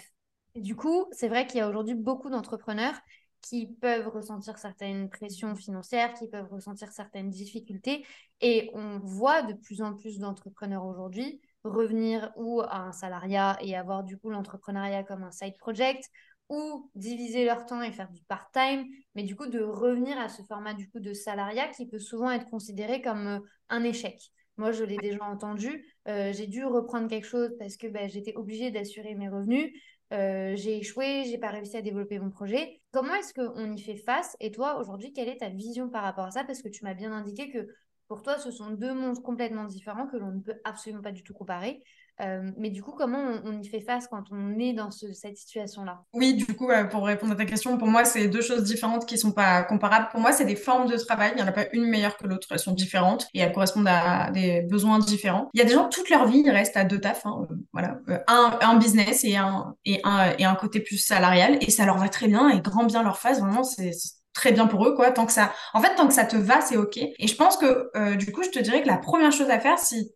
du 0.56 0.76
coup, 0.76 1.06
c'est 1.12 1.28
vrai 1.28 1.48
qu'il 1.48 1.60
y 1.60 1.62
a 1.62 1.70
aujourd'hui 1.70 1.96
beaucoup 1.96 2.30
d'entrepreneurs 2.30 2.96
qui 3.42 3.68
peuvent 3.68 4.08
ressentir 4.08 4.58
certaines 4.58 5.10
pressions 5.10 5.56
financières, 5.56 6.14
qui 6.14 6.28
peuvent 6.28 6.52
ressentir 6.52 6.92
certaines 6.92 7.30
difficultés. 7.30 8.06
Et 8.42 8.70
on 8.74 9.00
voit 9.00 9.44
de 9.44 9.54
plus 9.54 9.82
en 9.82 9.94
plus 9.96 10.20
d'entrepreneurs 10.20 10.86
aujourd'hui 10.86 11.42
revenir 11.64 12.32
ou 12.38 12.62
à 12.62 12.78
un 12.78 12.92
salariat 12.92 13.58
et 13.62 13.76
avoir 13.76 14.04
du 14.04 14.18
coup 14.18 14.30
l'entrepreneuriat 14.30 15.04
comme 15.04 15.24
un 15.24 15.32
side 15.32 15.58
project 15.58 16.10
ou 16.48 16.90
diviser 16.96 17.46
leur 17.46 17.66
temps 17.66 17.82
et 17.82 17.92
faire 17.92 18.10
du 18.10 18.24
part-time, 18.24 18.86
mais 19.14 19.24
du 19.24 19.36
coup 19.36 19.46
de 19.46 19.60
revenir 19.60 20.18
à 20.18 20.30
ce 20.30 20.42
format 20.44 20.74
du 20.74 20.90
coup 20.90 21.00
de 21.00 21.14
salariat 21.14 21.68
qui 21.68 21.86
peut 21.86 22.00
souvent 22.00 22.32
être 22.32 22.50
considéré 22.50 23.02
comme 23.02 23.28
euh, 23.28 23.40
un 23.70 23.84
échec. 23.84 24.32
Moi, 24.58 24.72
je 24.72 24.84
l'ai 24.84 24.98
déjà 24.98 25.24
entendu. 25.24 25.86
Euh, 26.08 26.34
j'ai 26.34 26.48
dû 26.48 26.66
reprendre 26.66 27.08
quelque 27.08 27.28
chose 27.28 27.56
parce 27.60 27.78
que 27.78 27.88
ben, 27.88 28.10
j'étais 28.10 28.36
obligée 28.36 28.72
d'assurer 28.72 29.16
mes 29.16 29.30
revenus. 29.30 29.72
Euh, 30.12 30.56
j'ai 30.56 30.78
échoué, 30.78 31.26
j'ai 31.26 31.38
pas 31.38 31.50
réussi 31.50 31.78
à 31.78 31.82
développer 31.82 32.20
mon 32.20 32.30
projet. 32.30 32.82
Comment 32.92 33.14
est-ce 33.16 33.34
qu'on 33.34 33.72
y 33.72 33.80
fait 33.80 33.96
face? 33.96 34.36
Et 34.40 34.52
toi, 34.52 34.80
aujourd'hui, 34.80 35.14
quelle 35.14 35.30
est 35.30 35.38
ta 35.38 35.50
vision 35.50 35.90
par 35.90 36.04
rapport 36.04 36.26
à 36.26 36.32
ça? 36.32 36.44
Parce 36.44 36.62
que 36.62 36.70
tu 36.70 36.84
m'as 36.84 36.96
bien 36.96 37.12
indiqué 37.12 37.52
que 37.52 37.68
pour 38.08 38.24
toi, 38.24 38.40
ce 38.40 38.50
sont 38.50 38.72
deux 38.72 38.94
mondes 38.94 39.22
complètement 39.22 39.66
différents 39.66 40.08
que 40.08 40.18
l'on 40.18 40.32
ne 40.32 40.42
peut 40.42 40.60
absolument 40.64 41.04
pas 41.04 41.12
du 41.12 41.24
tout 41.24 41.34
comparer. 41.34 41.84
Euh, 42.22 42.52
mais 42.58 42.70
du 42.70 42.84
coup, 42.84 42.92
comment 42.92 43.22
on, 43.46 43.62
y 43.62 43.68
fait 43.68 43.80
face 43.80 44.08
quand 44.08 44.24
on 44.32 44.60
est 44.60 44.74
dans 44.74 44.92
cette 44.92 45.38
situation-là? 45.38 46.02
Oui, 46.14 46.34
du 46.34 46.46
coup, 46.46 46.70
euh, 46.70 46.84
pour 46.84 47.06
répondre 47.06 47.34
à 47.34 47.36
ta 47.36 47.46
question, 47.46 47.78
pour 47.78 47.88
moi, 47.88 48.04
c'est 48.04 48.28
deux 48.28 48.42
choses 48.42 48.64
différentes 48.64 49.06
qui 49.06 49.16
ne 49.16 49.20
sont 49.20 49.32
pas 49.32 49.64
comparables. 49.64 50.10
Pour 50.12 50.20
moi, 50.20 50.32
c'est 50.32 50.46
des 50.46 50.56
formes 50.56 50.90
de 50.90 50.98
travail. 50.98 51.32
Il 51.34 51.38
n'y 51.38 51.44
en 51.44 51.48
a 51.48 51.52
pas 51.52 51.66
une 51.72 51.86
meilleure 51.86 52.18
que 52.18 52.28
l'autre. 52.28 52.48
Elles 52.52 52.60
sont 52.60 52.74
différentes 52.74 53.28
et 53.34 53.40
elles 53.40 53.54
correspondent 53.54 53.88
à 53.88 54.32
des 54.32 54.62
besoins 54.62 55.00
différents. 55.00 55.50
Il 55.54 55.60
y 55.60 55.62
a 55.62 55.66
des 55.66 55.74
gens, 55.74 55.88
toute 55.88 56.10
leur 56.10 56.28
vie, 56.28 56.44
ils 56.46 56.52
restent 56.52 56.78
à 56.78 56.84
deux 56.84 57.00
tafs. 57.00 57.26
Hein, 57.26 57.48
euh, 57.50 57.56
voilà. 57.72 58.00
un, 58.28 58.78
business 58.78 59.24
et 59.24 59.38
un, 59.38 59.76
et, 59.86 60.02
un, 60.04 60.34
et 60.38 60.46
un 60.46 60.56
côté 60.56 60.82
plus 60.82 60.98
salarial. 60.98 61.58
Et 61.62 61.72
ça 61.72 61.86
leur 61.86 61.98
va 61.98 62.10
très 62.10 62.28
bien 62.28 62.50
et 62.50 62.60
grand 62.60 62.84
bien 62.84 63.04
leur 63.04 63.18
face. 63.18 63.40
Vraiment, 63.40 63.64
c'est 63.64 63.92
très 64.34 64.52
bien 64.52 64.68
pour 64.68 64.86
eux 64.88 64.94
quoi 64.94 65.12
tant 65.12 65.26
que 65.26 65.32
ça 65.32 65.52
en 65.74 65.82
fait 65.82 65.96
tant 65.96 66.08
que 66.08 66.14
ça 66.14 66.24
te 66.24 66.38
va 66.38 66.62
c'est 66.62 66.78
ok 66.78 66.98
et 66.98 67.28
je 67.28 67.36
pense 67.36 67.58
que 67.58 68.16
du 68.16 68.32
coup 68.32 68.44
je 68.44 68.50
te 68.50 68.60
dirais 68.60 68.82
que 68.84 68.88
la 68.88 68.98
première 68.98 69.32
chose 69.32 69.50
à 69.50 69.60
faire 69.60 69.80
si 69.80 70.14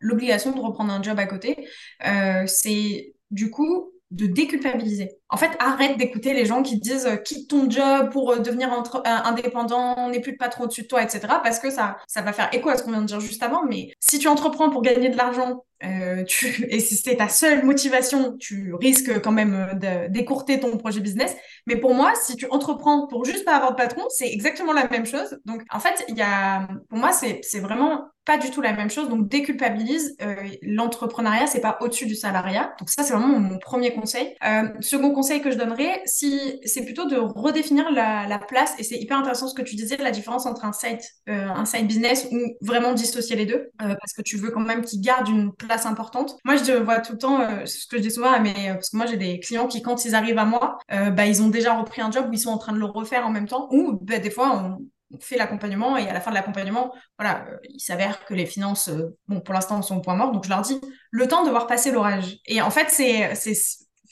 l'obligation 0.00 0.52
de 0.52 0.60
reprendre 0.60 0.92
un 0.92 1.02
job 1.02 1.18
à 1.18 1.26
côté, 1.26 1.68
euh, 2.06 2.44
c'est 2.46 3.14
du 3.30 3.50
coup 3.50 3.92
de 4.10 4.26
déculpabiliser. 4.26 5.18
En 5.28 5.36
fait, 5.36 5.50
arrête 5.60 5.96
d'écouter 5.96 6.34
les 6.34 6.44
gens 6.44 6.62
qui 6.62 6.80
disent 6.80 7.06
euh, 7.06 7.16
quitte 7.16 7.48
ton 7.48 7.70
job 7.70 8.10
pour 8.10 8.32
euh, 8.32 8.38
devenir 8.40 8.70
indépendant, 9.04 9.94
on 9.98 10.10
n'est 10.10 10.20
plus 10.20 10.32
de 10.32 10.36
patron 10.36 10.64
au-dessus 10.64 10.82
de 10.82 10.88
toi, 10.88 11.02
etc. 11.02 11.20
Parce 11.44 11.60
que 11.60 11.70
ça, 11.70 11.96
ça 12.08 12.20
va 12.20 12.32
faire 12.32 12.48
écho 12.52 12.68
à 12.68 12.76
ce 12.76 12.82
qu'on 12.82 12.90
vient 12.90 13.02
de 13.02 13.06
dire 13.06 13.20
juste 13.20 13.42
avant. 13.42 13.64
Mais 13.64 13.92
si 14.00 14.18
tu 14.18 14.26
entreprends 14.26 14.70
pour 14.70 14.82
gagner 14.82 15.10
de 15.10 15.16
l'argent 15.16 15.64
euh, 15.84 16.24
tu, 16.24 16.46
et 16.68 16.80
si 16.80 16.96
c'est 16.96 17.16
ta 17.16 17.28
seule 17.28 17.64
motivation, 17.64 18.36
tu 18.38 18.74
risques 18.74 19.20
quand 19.20 19.32
même 19.32 19.78
d'écourter 20.08 20.60
ton 20.60 20.76
projet 20.76 21.00
business. 21.00 21.34
Mais 21.66 21.76
pour 21.76 21.94
moi, 21.94 22.12
si 22.22 22.36
tu 22.36 22.46
entreprends 22.50 23.06
pour 23.06 23.24
juste 23.24 23.44
pas 23.44 23.56
avoir 23.56 23.72
de 23.72 23.76
patron, 23.76 24.02
c'est 24.08 24.28
exactement 24.28 24.72
la 24.72 24.88
même 24.88 25.06
chose. 25.06 25.38
Donc, 25.44 25.62
en 25.70 25.80
fait, 25.80 26.04
il 26.08 26.16
y 26.16 26.22
a, 26.22 26.68
pour 26.88 26.98
moi, 26.98 27.12
c'est 27.12 27.60
vraiment 27.60 28.10
pas 28.26 28.38
du 28.38 28.50
tout 28.50 28.60
la 28.60 28.72
même 28.72 28.90
chose. 28.90 29.08
Donc, 29.08 29.28
déculpabilise. 29.28 30.16
Euh, 30.22 30.36
L'entrepreneuriat, 30.62 31.46
c'est 31.46 31.60
pas 31.60 31.78
au-dessus 31.80 32.06
du 32.06 32.14
salariat. 32.14 32.74
Donc, 32.78 32.90
ça, 32.90 33.02
c'est 33.02 33.12
vraiment 33.12 33.38
mon 33.38 33.58
premier 33.58 33.92
conseil. 33.92 34.34
Euh, 34.46 34.68
second 34.80 35.12
conseil 35.12 35.40
que 35.40 35.50
je 35.50 35.56
donnerais, 35.56 36.02
si, 36.04 36.60
c'est 36.64 36.84
plutôt 36.84 37.06
de 37.06 37.16
redéfinir 37.16 37.90
la, 37.90 38.26
la 38.28 38.38
place. 38.38 38.74
Et 38.78 38.84
c'est 38.84 38.96
hyper 38.96 39.18
intéressant 39.18 39.48
ce 39.48 39.54
que 39.54 39.62
tu 39.62 39.74
disais, 39.74 39.96
la 39.96 40.10
différence 40.10 40.46
entre 40.46 40.64
un 40.64 40.72
site, 40.72 41.02
euh, 41.28 41.48
un 41.48 41.64
side 41.64 41.86
business 41.86 42.28
ou 42.30 42.38
vraiment 42.60 42.92
dissocier 42.92 43.36
les 43.36 43.46
deux. 43.46 43.70
Euh, 43.82 43.94
parce 44.00 44.12
que 44.16 44.22
tu 44.22 44.36
veux 44.36 44.50
quand 44.50 44.60
même 44.60 44.84
qu'ils 44.84 45.00
gardent 45.00 45.28
une 45.28 45.52
place 45.52 45.69
importante. 45.86 46.36
Moi, 46.44 46.56
je 46.56 46.72
vois 46.72 47.00
tout 47.00 47.12
le 47.12 47.18
temps, 47.18 47.40
euh, 47.40 47.66
ce 47.66 47.86
que 47.86 47.96
je 47.96 48.02
dis 48.02 48.10
souvent 48.10 48.32
à 48.32 48.38
mes, 48.38 48.72
parce 48.74 48.90
que 48.90 48.96
moi, 48.96 49.06
j'ai 49.06 49.16
des 49.16 49.40
clients 49.40 49.66
qui, 49.66 49.82
quand 49.82 50.04
ils 50.04 50.14
arrivent 50.14 50.38
à 50.38 50.44
moi, 50.44 50.78
bah, 50.88 51.26
ils 51.26 51.42
ont 51.42 51.48
déjà 51.48 51.74
repris 51.74 52.02
un 52.02 52.10
job 52.10 52.26
où 52.28 52.32
ils 52.32 52.38
sont 52.38 52.50
en 52.50 52.58
train 52.58 52.72
de 52.72 52.78
le 52.78 52.84
refaire 52.84 53.26
en 53.26 53.30
même 53.30 53.46
temps. 53.46 53.68
Ou, 53.70 53.98
bah, 54.02 54.18
des 54.18 54.30
fois, 54.30 54.56
on, 54.56 54.78
fait 55.18 55.36
l'accompagnement 55.36 55.96
et 55.96 56.08
à 56.08 56.12
la 56.12 56.20
fin 56.20 56.30
de 56.30 56.36
l'accompagnement, 56.36 56.94
voilà, 57.18 57.44
euh, 57.48 57.56
il 57.68 57.80
s'avère 57.80 58.24
que 58.24 58.34
les 58.34 58.46
finances, 58.46 58.88
euh, 58.88 59.16
pour 59.44 59.54
l'instant, 59.54 59.82
sont 59.82 59.96
au 59.96 60.00
point 60.00 60.14
mort. 60.14 60.30
Donc, 60.32 60.44
je 60.44 60.50
leur 60.50 60.62
dis, 60.62 60.80
le 61.10 61.26
temps 61.26 61.44
de 61.44 61.50
voir 61.50 61.66
passer 61.66 61.90
l'orage. 61.90 62.38
Et 62.46 62.62
en 62.62 62.70
fait, 62.70 62.90
c'est, 62.90 63.34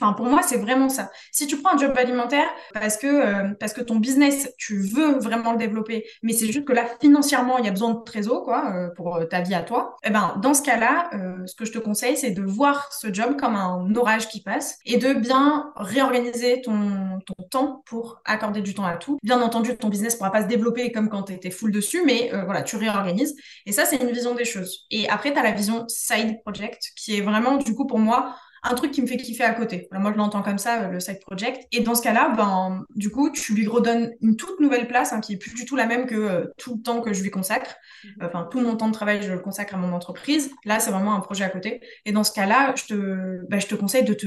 Enfin, 0.01 0.13
pour 0.13 0.27
moi, 0.27 0.43
c'est 0.43 0.59
vraiment 0.59 0.89
ça. 0.89 1.11
Si 1.33 1.47
tu 1.47 1.57
prends 1.61 1.75
un 1.75 1.79
job 1.79 1.93
alimentaire 1.97 2.47
parce 2.73 2.97
que, 2.97 3.07
euh, 3.07 3.55
parce 3.59 3.73
que 3.73 3.81
ton 3.81 3.97
business, 3.97 4.53
tu 4.57 4.79
veux 4.79 5.19
vraiment 5.19 5.53
le 5.53 5.59
développer, 5.59 6.07
mais 6.23 6.33
c'est 6.33 6.47
juste 6.47 6.65
que 6.65 6.73
là, 6.73 6.87
financièrement, 7.01 7.59
il 7.59 7.65
y 7.65 7.69
a 7.69 7.73
besoin 7.73 7.95
de 7.95 8.03
trésor, 8.05 8.45
quoi, 8.45 8.73
euh, 8.75 8.89
pour 8.95 9.17
euh, 9.17 9.25
ta 9.25 9.41
vie 9.41 9.55
à 9.55 9.63
toi, 9.63 9.97
eh 10.05 10.11
ben, 10.11 10.37
dans 10.41 10.55
ce 10.55 10.63
cas-là, 10.63 11.11
ce 11.47 11.55
que 11.55 11.65
je 11.65 11.73
te 11.73 11.79
conseille, 11.79 12.17
c'est 12.17 12.31
de 12.31 12.43
voir 12.43 12.93
ce 12.93 13.13
job 13.13 13.37
comme 13.39 13.57
un 13.57 13.95
orage 13.97 14.29
qui 14.29 14.43
passe 14.43 14.79
et 14.85 14.99
de 14.99 15.15
bien 15.15 15.73
réorganiser 15.77 16.61
ton, 16.63 17.19
ton 17.27 17.43
temps 17.51 17.83
pour 17.87 18.21
accorder 18.25 18.61
du 18.61 18.75
temps 18.75 18.85
à 18.85 18.97
tout. 18.97 19.19
Bien 19.23 19.41
entendu, 19.41 19.77
ton 19.77 19.89
business 19.89 20.17
pourra 20.17 20.31
pas 20.31 20.43
se 20.43 20.47
développer 20.47 20.93
comme 20.93 21.09
quand 21.09 21.25
tu 21.25 21.33
étais 21.33 21.51
full 21.51 21.73
dessus, 21.73 22.03
mais 22.05 22.31
voilà, 22.45 22.63
tu 22.63 22.77
réorganises. 22.77 23.35
Et 23.67 23.73
ça, 23.73 23.85
c'est 23.85 23.97
une 23.97 24.11
vision 24.11 24.35
des 24.35 24.45
choses. 24.45 24.87
Et 24.91 25.09
après, 25.09 25.33
tu 25.33 25.39
as 25.39 25.43
la 25.43 25.53
vision 25.53 25.85
side 25.89 26.41
project 26.43 26.83
qui 26.97 27.17
est 27.17 27.21
vraiment, 27.21 27.57
du 27.57 27.75
coup, 27.75 27.87
pour 27.87 27.99
moi, 27.99 28.35
un 28.63 28.75
truc 28.75 28.91
qui 28.91 29.03
me 29.03 29.07
fait 29.07 29.17
kiffer 29.17 29.45
à 29.45 29.55
côté. 29.55 29.89
moi, 29.93 30.13
je 30.13 30.19
l'entends 30.19 30.43
comme 30.43 30.59
ça, 30.59 30.83
euh, 30.83 30.89
le 30.89 31.01
side 31.01 31.21
project. 31.21 31.67
Et 31.73 31.81
dans 31.81 31.95
ce 31.95 32.03
cas-là, 32.03 32.33
ben, 32.37 32.85
du 32.95 33.11
coup, 33.11 33.31
tu 33.31 33.55
lui 33.55 33.67
redonnes 33.67 34.13
une 34.21 34.37
toute 34.37 34.61
nouvelle 34.61 34.89
place, 34.89 35.13
hein, 35.13 35.21
qui 35.21 35.35
est 35.35 35.37
plus 35.37 35.55
du 35.55 35.65
tout 35.65 35.77
la 35.77 35.87
même 35.87 36.07
que 36.07 36.15
euh, 36.15 36.47
tout 36.59 36.77
le 36.77 36.83
temps 36.83 37.01
que 37.01 37.13
je 37.13 37.23
lui 37.23 37.31
consacre. 37.31 37.77
Mhm. 38.05 38.27
Enfin, 38.27 38.49
tout 38.51 38.61
mon 38.61 38.77
temps 38.77 38.89
de 38.89 38.93
travail, 38.93 39.23
je 39.23 39.33
le 39.33 39.39
consacre 39.39 39.75
à 39.75 39.79
mon 39.79 39.93
entreprise. 39.93 40.51
Là, 40.65 40.81
c'est 40.81 40.91
vraiment 40.91 41.15
un 41.15 41.21
projet 41.21 41.45
à 41.45 41.49
côté. 41.49 41.81
Et 42.05 42.13
dans 42.13 42.25
ce 42.25 42.33
cas-là, 42.33 42.75
je 42.77 42.85
te, 42.87 43.47
ben, 43.49 43.61
je 43.61 43.67
te 43.67 43.75
conseille 43.75 44.05
de 44.05 44.15
te 44.15 44.27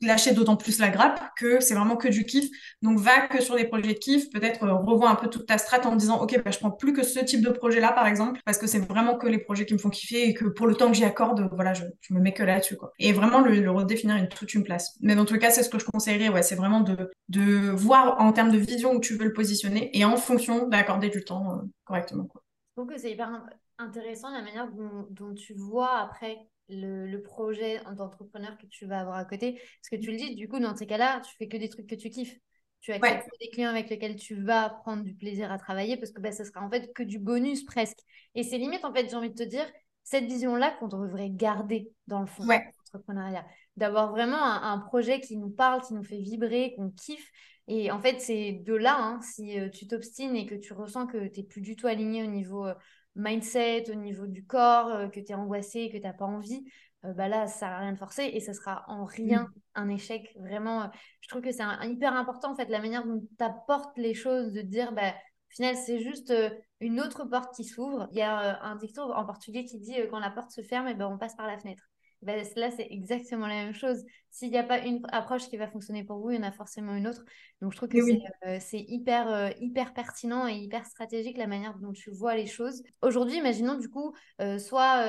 lâcher 0.00 0.32
d'autant 0.32 0.56
plus 0.56 0.78
la 0.78 0.88
grappe 0.88 1.20
que 1.36 1.60
c'est 1.60 1.74
vraiment 1.74 1.96
que 1.96 2.08
du 2.08 2.24
kiff. 2.24 2.48
Donc, 2.82 2.98
va 2.98 3.26
que 3.28 3.40
sur 3.42 3.56
des 3.56 3.64
projets 3.64 3.94
de 3.94 3.98
kiff. 3.98 4.30
Peut-être 4.30 4.64
euh, 4.64 4.74
revois 4.74 5.10
un 5.10 5.14
peu 5.14 5.28
toute 5.28 5.46
ta 5.46 5.58
strat 5.58 5.86
en 5.86 5.96
disant, 5.96 6.20
OK, 6.20 6.40
ben, 6.44 6.52
je 6.52 6.58
prends 6.58 6.70
plus 6.70 6.92
que 6.92 7.04
ce 7.04 7.20
type 7.20 7.42
de 7.42 7.50
projet-là, 7.50 7.92
par 7.92 8.06
exemple, 8.06 8.40
parce 8.44 8.58
que 8.58 8.66
c'est 8.66 8.80
vraiment 8.80 9.16
que 9.16 9.26
les 9.26 9.38
projets 9.38 9.66
qui 9.66 9.74
me 9.74 9.78
font 9.78 9.90
kiffer 9.90 10.28
et 10.28 10.34
que 10.34 10.46
pour 10.46 10.66
le 10.66 10.74
temps 10.74 10.88
que 10.88 10.94
j'y 10.94 11.04
accorde, 11.04 11.48
voilà, 11.52 11.74
je, 11.74 11.84
je 12.00 12.14
me 12.14 12.20
mets 12.20 12.32
que 12.32 12.42
là-dessus, 12.42 12.76
quoi. 12.76 12.92
Et 12.98 13.12
vraiment, 13.12 13.40
le 13.40 13.67
redéfinir 13.70 14.16
une, 14.16 14.28
toute 14.28 14.54
une 14.54 14.64
place. 14.64 14.96
Mais 15.00 15.14
dans 15.14 15.24
tous 15.24 15.34
les 15.34 15.40
cas, 15.40 15.50
c'est 15.50 15.62
ce 15.62 15.68
que 15.68 15.78
je 15.78 15.84
conseillerais, 15.84 16.28
ouais, 16.28 16.42
c'est 16.42 16.54
vraiment 16.54 16.80
de, 16.80 17.10
de 17.28 17.70
voir 17.70 18.20
en 18.20 18.32
termes 18.32 18.50
de 18.50 18.58
vision 18.58 18.92
où 18.92 19.00
tu 19.00 19.14
veux 19.14 19.26
le 19.26 19.32
positionner 19.32 19.96
et 19.96 20.04
en 20.04 20.16
fonction 20.16 20.68
d'accorder 20.68 21.08
du 21.08 21.24
temps 21.24 21.54
euh, 21.54 21.62
correctement. 21.84 22.24
Quoi. 22.24 22.42
Je 22.76 22.82
trouve 22.82 22.92
que 22.92 23.00
c'est 23.00 23.10
hyper 23.10 23.30
intéressant 23.78 24.30
la 24.30 24.42
manière 24.42 24.68
dont, 25.10 25.34
tu 25.34 25.54
vois 25.54 25.98
après 25.98 26.38
le, 26.68 27.06
le 27.06 27.22
projet 27.22 27.80
d'entrepreneur 27.96 28.56
que 28.58 28.66
tu 28.66 28.86
vas 28.86 29.00
avoir 29.00 29.16
à 29.16 29.24
côté. 29.24 29.54
Parce 29.54 29.90
que 29.90 29.96
tu 29.96 30.10
le 30.10 30.16
dis, 30.16 30.34
du 30.34 30.48
coup, 30.48 30.58
dans 30.58 30.76
ces 30.76 30.86
cas-là, 30.86 31.20
tu 31.20 31.34
fais 31.36 31.48
que 31.48 31.56
des 31.56 31.68
trucs 31.68 31.86
que 31.86 31.94
tu 31.94 32.10
kiffes. 32.10 32.36
Tu 32.80 32.92
as 32.92 32.98
des 32.98 33.50
clients 33.50 33.70
avec 33.70 33.90
lesquels 33.90 34.14
tu 34.14 34.40
vas 34.40 34.70
prendre 34.70 35.02
du 35.02 35.12
plaisir 35.12 35.50
à 35.50 35.58
travailler 35.58 35.96
parce 35.96 36.12
que 36.12 36.20
bah, 36.20 36.30
ça 36.30 36.44
sera 36.44 36.60
en 36.60 36.70
fait 36.70 36.92
que 36.92 37.02
du 37.02 37.18
bonus 37.18 37.64
presque. 37.64 37.98
Et 38.36 38.44
c'est 38.44 38.58
limite, 38.58 38.84
en 38.84 38.92
fait, 38.94 39.08
j'ai 39.10 39.16
envie 39.16 39.30
de 39.30 39.34
te 39.34 39.42
dire, 39.42 39.66
cette 40.04 40.24
vision-là 40.24 40.76
qu'on 40.78 40.88
devrait 40.88 41.30
garder 41.30 41.90
dans 42.06 42.20
le 42.20 42.26
fond 42.26 42.44
de 42.44 42.50
l'entrepreneuriat 42.50 43.44
d'avoir 43.78 44.10
vraiment 44.10 44.42
un, 44.42 44.78
projet 44.78 45.20
qui 45.20 45.36
nous 45.36 45.50
parle, 45.50 45.80
qui 45.82 45.94
nous 45.94 46.02
fait 46.02 46.18
vibrer, 46.18 46.74
qu'on 46.76 46.90
kiffe. 46.90 47.30
Et 47.68 47.90
en 47.90 48.00
fait, 48.00 48.20
c'est 48.20 48.62
de 48.64 48.74
là, 48.74 48.96
hein, 48.98 49.20
si 49.22 49.58
euh, 49.58 49.68
tu 49.68 49.86
t'obstines 49.86 50.34
et 50.36 50.46
que 50.46 50.54
tu 50.54 50.72
ressens 50.72 51.06
que 51.06 51.28
tu 51.28 51.40
n'es 51.40 51.46
plus 51.46 51.60
du 51.60 51.76
tout 51.76 51.86
aligné 51.86 52.24
au 52.24 52.26
niveau 52.26 52.66
euh, 52.66 52.74
mindset, 53.14 53.90
au 53.90 53.94
niveau 53.94 54.26
du 54.26 54.44
corps, 54.44 54.88
euh, 54.88 55.08
que 55.08 55.20
tu 55.20 55.32
es 55.32 55.34
angoissé, 55.34 55.90
que 55.90 55.96
tu 55.96 56.02
n'as 56.02 56.12
pas 56.12 56.24
envie, 56.24 56.64
bah 57.04 57.28
là, 57.28 57.46
ça 57.46 57.60
sert 57.60 57.68
à 57.68 57.78
rien 57.78 57.92
de 57.92 57.98
forcer 57.98 58.24
et 58.24 58.40
ça 58.40 58.52
sera 58.52 58.84
en 58.88 59.04
rien 59.04 59.42
mm. 59.42 59.60
un 59.76 59.88
échec. 59.88 60.34
Vraiment, 60.40 60.90
je 61.20 61.28
trouve 61.28 61.42
que 61.42 61.52
c'est 61.52 61.62
hyper 61.84 62.14
important, 62.14 62.52
en 62.52 62.56
fait, 62.56 62.68
la 62.68 62.80
manière 62.80 63.06
dont 63.06 63.20
tu 63.20 63.44
apportes 63.44 63.96
les 63.96 64.14
choses, 64.14 64.52
de 64.52 64.62
dire, 64.62 64.92
bah, 64.92 65.10
au 65.12 65.54
final, 65.54 65.76
c'est 65.76 66.00
juste 66.00 66.34
une 66.80 67.00
autre 67.00 67.24
porte 67.24 67.54
qui 67.54 67.64
s'ouvre. 67.64 68.08
Il 68.10 68.18
y 68.18 68.22
a 68.22 68.60
un 68.64 68.74
dicton 68.76 69.12
en 69.12 69.24
portugais 69.24 69.64
qui 69.64 69.78
dit, 69.78 69.94
quand 70.10 70.18
la 70.18 70.30
porte 70.30 70.50
se 70.50 70.62
ferme, 70.62 70.88
et 70.88 70.92
eh 70.92 70.94
ben, 70.94 71.06
on 71.06 71.18
passe 71.18 71.36
par 71.36 71.46
la 71.46 71.56
fenêtre. 71.56 71.88
Ben, 72.22 72.44
là, 72.56 72.70
c'est 72.72 72.88
exactement 72.90 73.46
la 73.46 73.54
même 73.54 73.74
chose. 73.74 74.04
S'il 74.30 74.50
n'y 74.50 74.58
a 74.58 74.64
pas 74.64 74.80
une 74.80 75.00
approche 75.12 75.48
qui 75.48 75.56
va 75.56 75.68
fonctionner 75.68 76.02
pour 76.02 76.18
vous, 76.18 76.30
il 76.30 76.36
y 76.36 76.38
en 76.38 76.42
a 76.42 76.50
forcément 76.50 76.94
une 76.94 77.06
autre. 77.06 77.24
Donc, 77.60 77.72
je 77.72 77.76
trouve 77.76 77.88
que 77.88 77.98
c'est 78.60 78.76
euh, 78.78 78.84
hyper, 78.88 79.32
euh, 79.32 79.50
hyper 79.60 79.94
pertinent 79.94 80.48
et 80.48 80.54
hyper 80.54 80.84
stratégique 80.84 81.38
la 81.38 81.46
manière 81.46 81.78
dont 81.78 81.92
tu 81.92 82.10
vois 82.10 82.34
les 82.34 82.46
choses. 82.46 82.82
Aujourd'hui, 83.02 83.36
imaginons 83.36 83.76
du 83.76 83.88
coup, 83.88 84.14
euh, 84.40 84.58
soit 84.58 85.06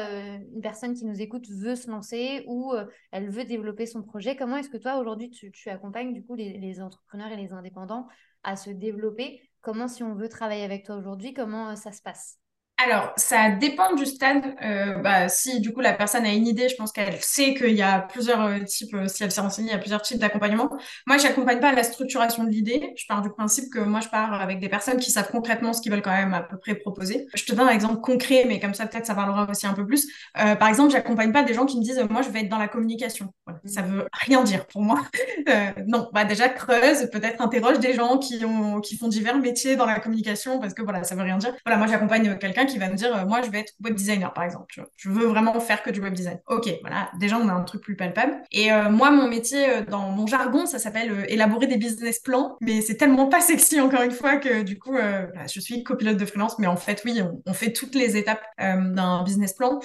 une 0.53 0.61
personne 0.61 0.93
qui 0.93 1.05
nous 1.05 1.19
écoute 1.19 1.49
veut 1.49 1.75
se 1.75 1.89
lancer 1.89 2.43
ou 2.47 2.73
elle 3.11 3.29
veut 3.29 3.43
développer 3.43 3.87
son 3.87 4.03
projet. 4.03 4.35
Comment 4.35 4.57
est-ce 4.57 4.69
que 4.69 4.77
toi, 4.77 4.97
aujourd'hui, 4.97 5.31
tu, 5.31 5.51
tu, 5.51 5.69
accompagnes 5.69 6.13
du 6.13 6.23
coup 6.23 6.35
les, 6.35 6.57
les, 6.59 6.81
entrepreneurs 6.81 7.31
et 7.31 7.37
les 7.37 7.53
indépendants 7.53 8.07
à 8.43 8.55
se 8.55 8.69
développer? 8.69 9.41
Comment, 9.61 9.87
si 9.87 10.03
on 10.03 10.13
veut 10.13 10.29
travailler 10.29 10.63
avec 10.63 10.85
toi 10.85 10.95
aujourd'hui, 10.95 11.33
comment 11.33 11.75
ça 11.75 11.91
se 11.91 12.01
passe? 12.01 12.39
Alors, 12.81 13.11
ça 13.17 13.49
dépend 13.49 13.93
du 13.93 14.05
stade. 14.05 14.55
Euh, 14.63 14.99
bah, 14.99 15.27
si 15.27 15.59
du 15.59 15.73
coup 15.73 15.81
la 15.81 15.91
personne 15.91 16.25
a 16.25 16.31
une 16.31 16.47
idée, 16.47 16.69
je 16.69 16.77
pense 16.77 16.93
qu'elle 16.93 17.21
sait 17.21 17.53
qu'il 17.53 17.75
y 17.75 17.81
a 17.81 17.99
plusieurs 17.99 18.41
euh, 18.41 18.59
types, 18.59 18.93
euh, 18.93 19.09
si 19.09 19.21
elle 19.21 19.33
s'est 19.33 19.41
renseignée, 19.41 19.71
il 19.71 19.73
y 19.73 19.75
a 19.75 19.79
plusieurs 19.79 20.01
types 20.01 20.17
d'accompagnement. 20.17 20.69
Moi, 21.05 21.17
je 21.17 21.23
n'accompagne 21.23 21.59
pas 21.59 21.73
la 21.73 21.83
structuration 21.83 22.45
de 22.45 22.49
l'idée. 22.49 22.93
Je 22.95 23.03
pars 23.05 23.21
du 23.21 23.29
principe 23.31 23.65
que 23.69 23.79
moi, 23.79 23.99
je 23.99 24.07
pars 24.07 24.33
avec 24.33 24.61
des 24.61 24.69
personnes 24.69 24.95
qui 24.95 25.11
savent 25.11 25.29
concrètement 25.29 25.73
ce 25.73 25.81
qu'ils 25.81 25.91
veulent 25.91 26.01
quand 26.01 26.15
même 26.15 26.33
à 26.33 26.41
peu 26.41 26.57
près 26.57 26.73
proposer. 26.73 27.27
Je 27.35 27.43
te 27.43 27.53
donne 27.53 27.67
un 27.67 27.71
exemple 27.71 27.99
concret, 27.99 28.45
mais 28.47 28.61
comme 28.61 28.73
ça, 28.73 28.85
peut-être 28.85 29.05
ça 29.05 29.15
parlera 29.15 29.45
aussi 29.49 29.67
un 29.67 29.73
peu 29.73 29.85
plus. 29.85 30.07
par 30.33 30.69
exemple, 30.69 30.91
j'accompagne 30.91 31.33
pas 31.33 31.43
des 31.43 31.53
gens 31.53 31.65
qui 31.65 31.77
me 31.77 31.83
disent, 31.83 32.01
moi, 32.09 32.21
je 32.21 32.29
vais 32.29 32.41
être 32.41 32.49
dans 32.49 32.57
la 32.57 32.69
communication. 32.69 33.33
Voilà. 33.45 33.59
Ça 33.65 33.81
veut 33.81 34.07
rien 34.13 34.41
dire 34.43 34.65
pour 34.67 34.81
moi. 34.81 35.01
non, 35.87 36.09
bah 36.13 36.23
déjà 36.23 36.47
creuse, 36.47 37.09
peut-être 37.11 37.41
interroge 37.41 37.79
des 37.79 37.93
gens 37.93 38.17
qui 38.17 38.41
qui 38.83 38.97
font 38.97 39.09
divers 39.09 39.37
métiers 39.37 39.75
dans 39.75 39.85
la 39.85 39.99
communication, 39.99 40.59
parce 40.59 40.73
que 40.73 40.81
voilà, 40.81 41.03
ça 41.03 41.15
veut 41.15 41.23
rien 41.23 41.37
dire. 41.37 41.53
Voilà, 41.65 41.77
moi, 41.77 41.87
j'accompagne 41.87 42.37
quelqu'un 42.37 42.68
qui 42.69 42.77
va 42.77 42.89
me 42.89 42.95
dire, 42.95 43.15
euh, 43.15 43.25
moi, 43.25 43.41
je 43.41 43.49
vais 43.49 43.59
être 43.59 43.73
web 43.83 43.95
designer, 43.95 44.33
par 44.33 44.43
exemple. 44.43 44.83
Je 44.95 45.09
veux 45.09 45.25
vraiment 45.25 45.59
faire 45.59 45.83
que 45.83 45.89
du 45.89 45.99
web 45.99 46.13
design. 46.13 46.39
Ok, 46.47 46.69
voilà. 46.81 47.11
Déjà, 47.19 47.37
on 47.37 47.47
a 47.49 47.53
un 47.53 47.63
truc 47.63 47.81
plus 47.81 47.95
palpable. 47.95 48.41
Et 48.51 48.71
euh, 48.71 48.89
moi, 48.89 49.11
mon 49.11 49.27
métier, 49.27 49.69
euh, 49.69 49.81
dans 49.83 50.11
mon 50.11 50.27
jargon, 50.27 50.65
ça 50.65 50.79
s'appelle 50.79 51.25
élaborer 51.27 51.67
des 51.67 51.77
business 51.77 52.19
plans. 52.19 52.57
Mais 52.61 52.81
c'est 52.81 52.95
tellement 52.95 53.27
pas 53.27 53.41
sexy, 53.41 53.79
encore 53.79 54.01
une 54.01 54.11
fois, 54.11 54.37
que 54.37 54.61
du 54.61 54.79
coup, 54.79 54.95
je 54.95 55.59
suis 55.59 55.83
copilote 55.83 56.17
de 56.17 56.25
freelance. 56.25 56.59
Mais 56.59 56.67
en 56.67 56.77
fait, 56.77 57.01
oui, 57.05 57.21
on, 57.45 57.53
fait 57.53 57.73
toutes 57.73 57.95
les 57.95 58.15
étapes 58.15 58.43
d'un 58.57 59.23
business 59.23 59.53
plan. 59.53 59.79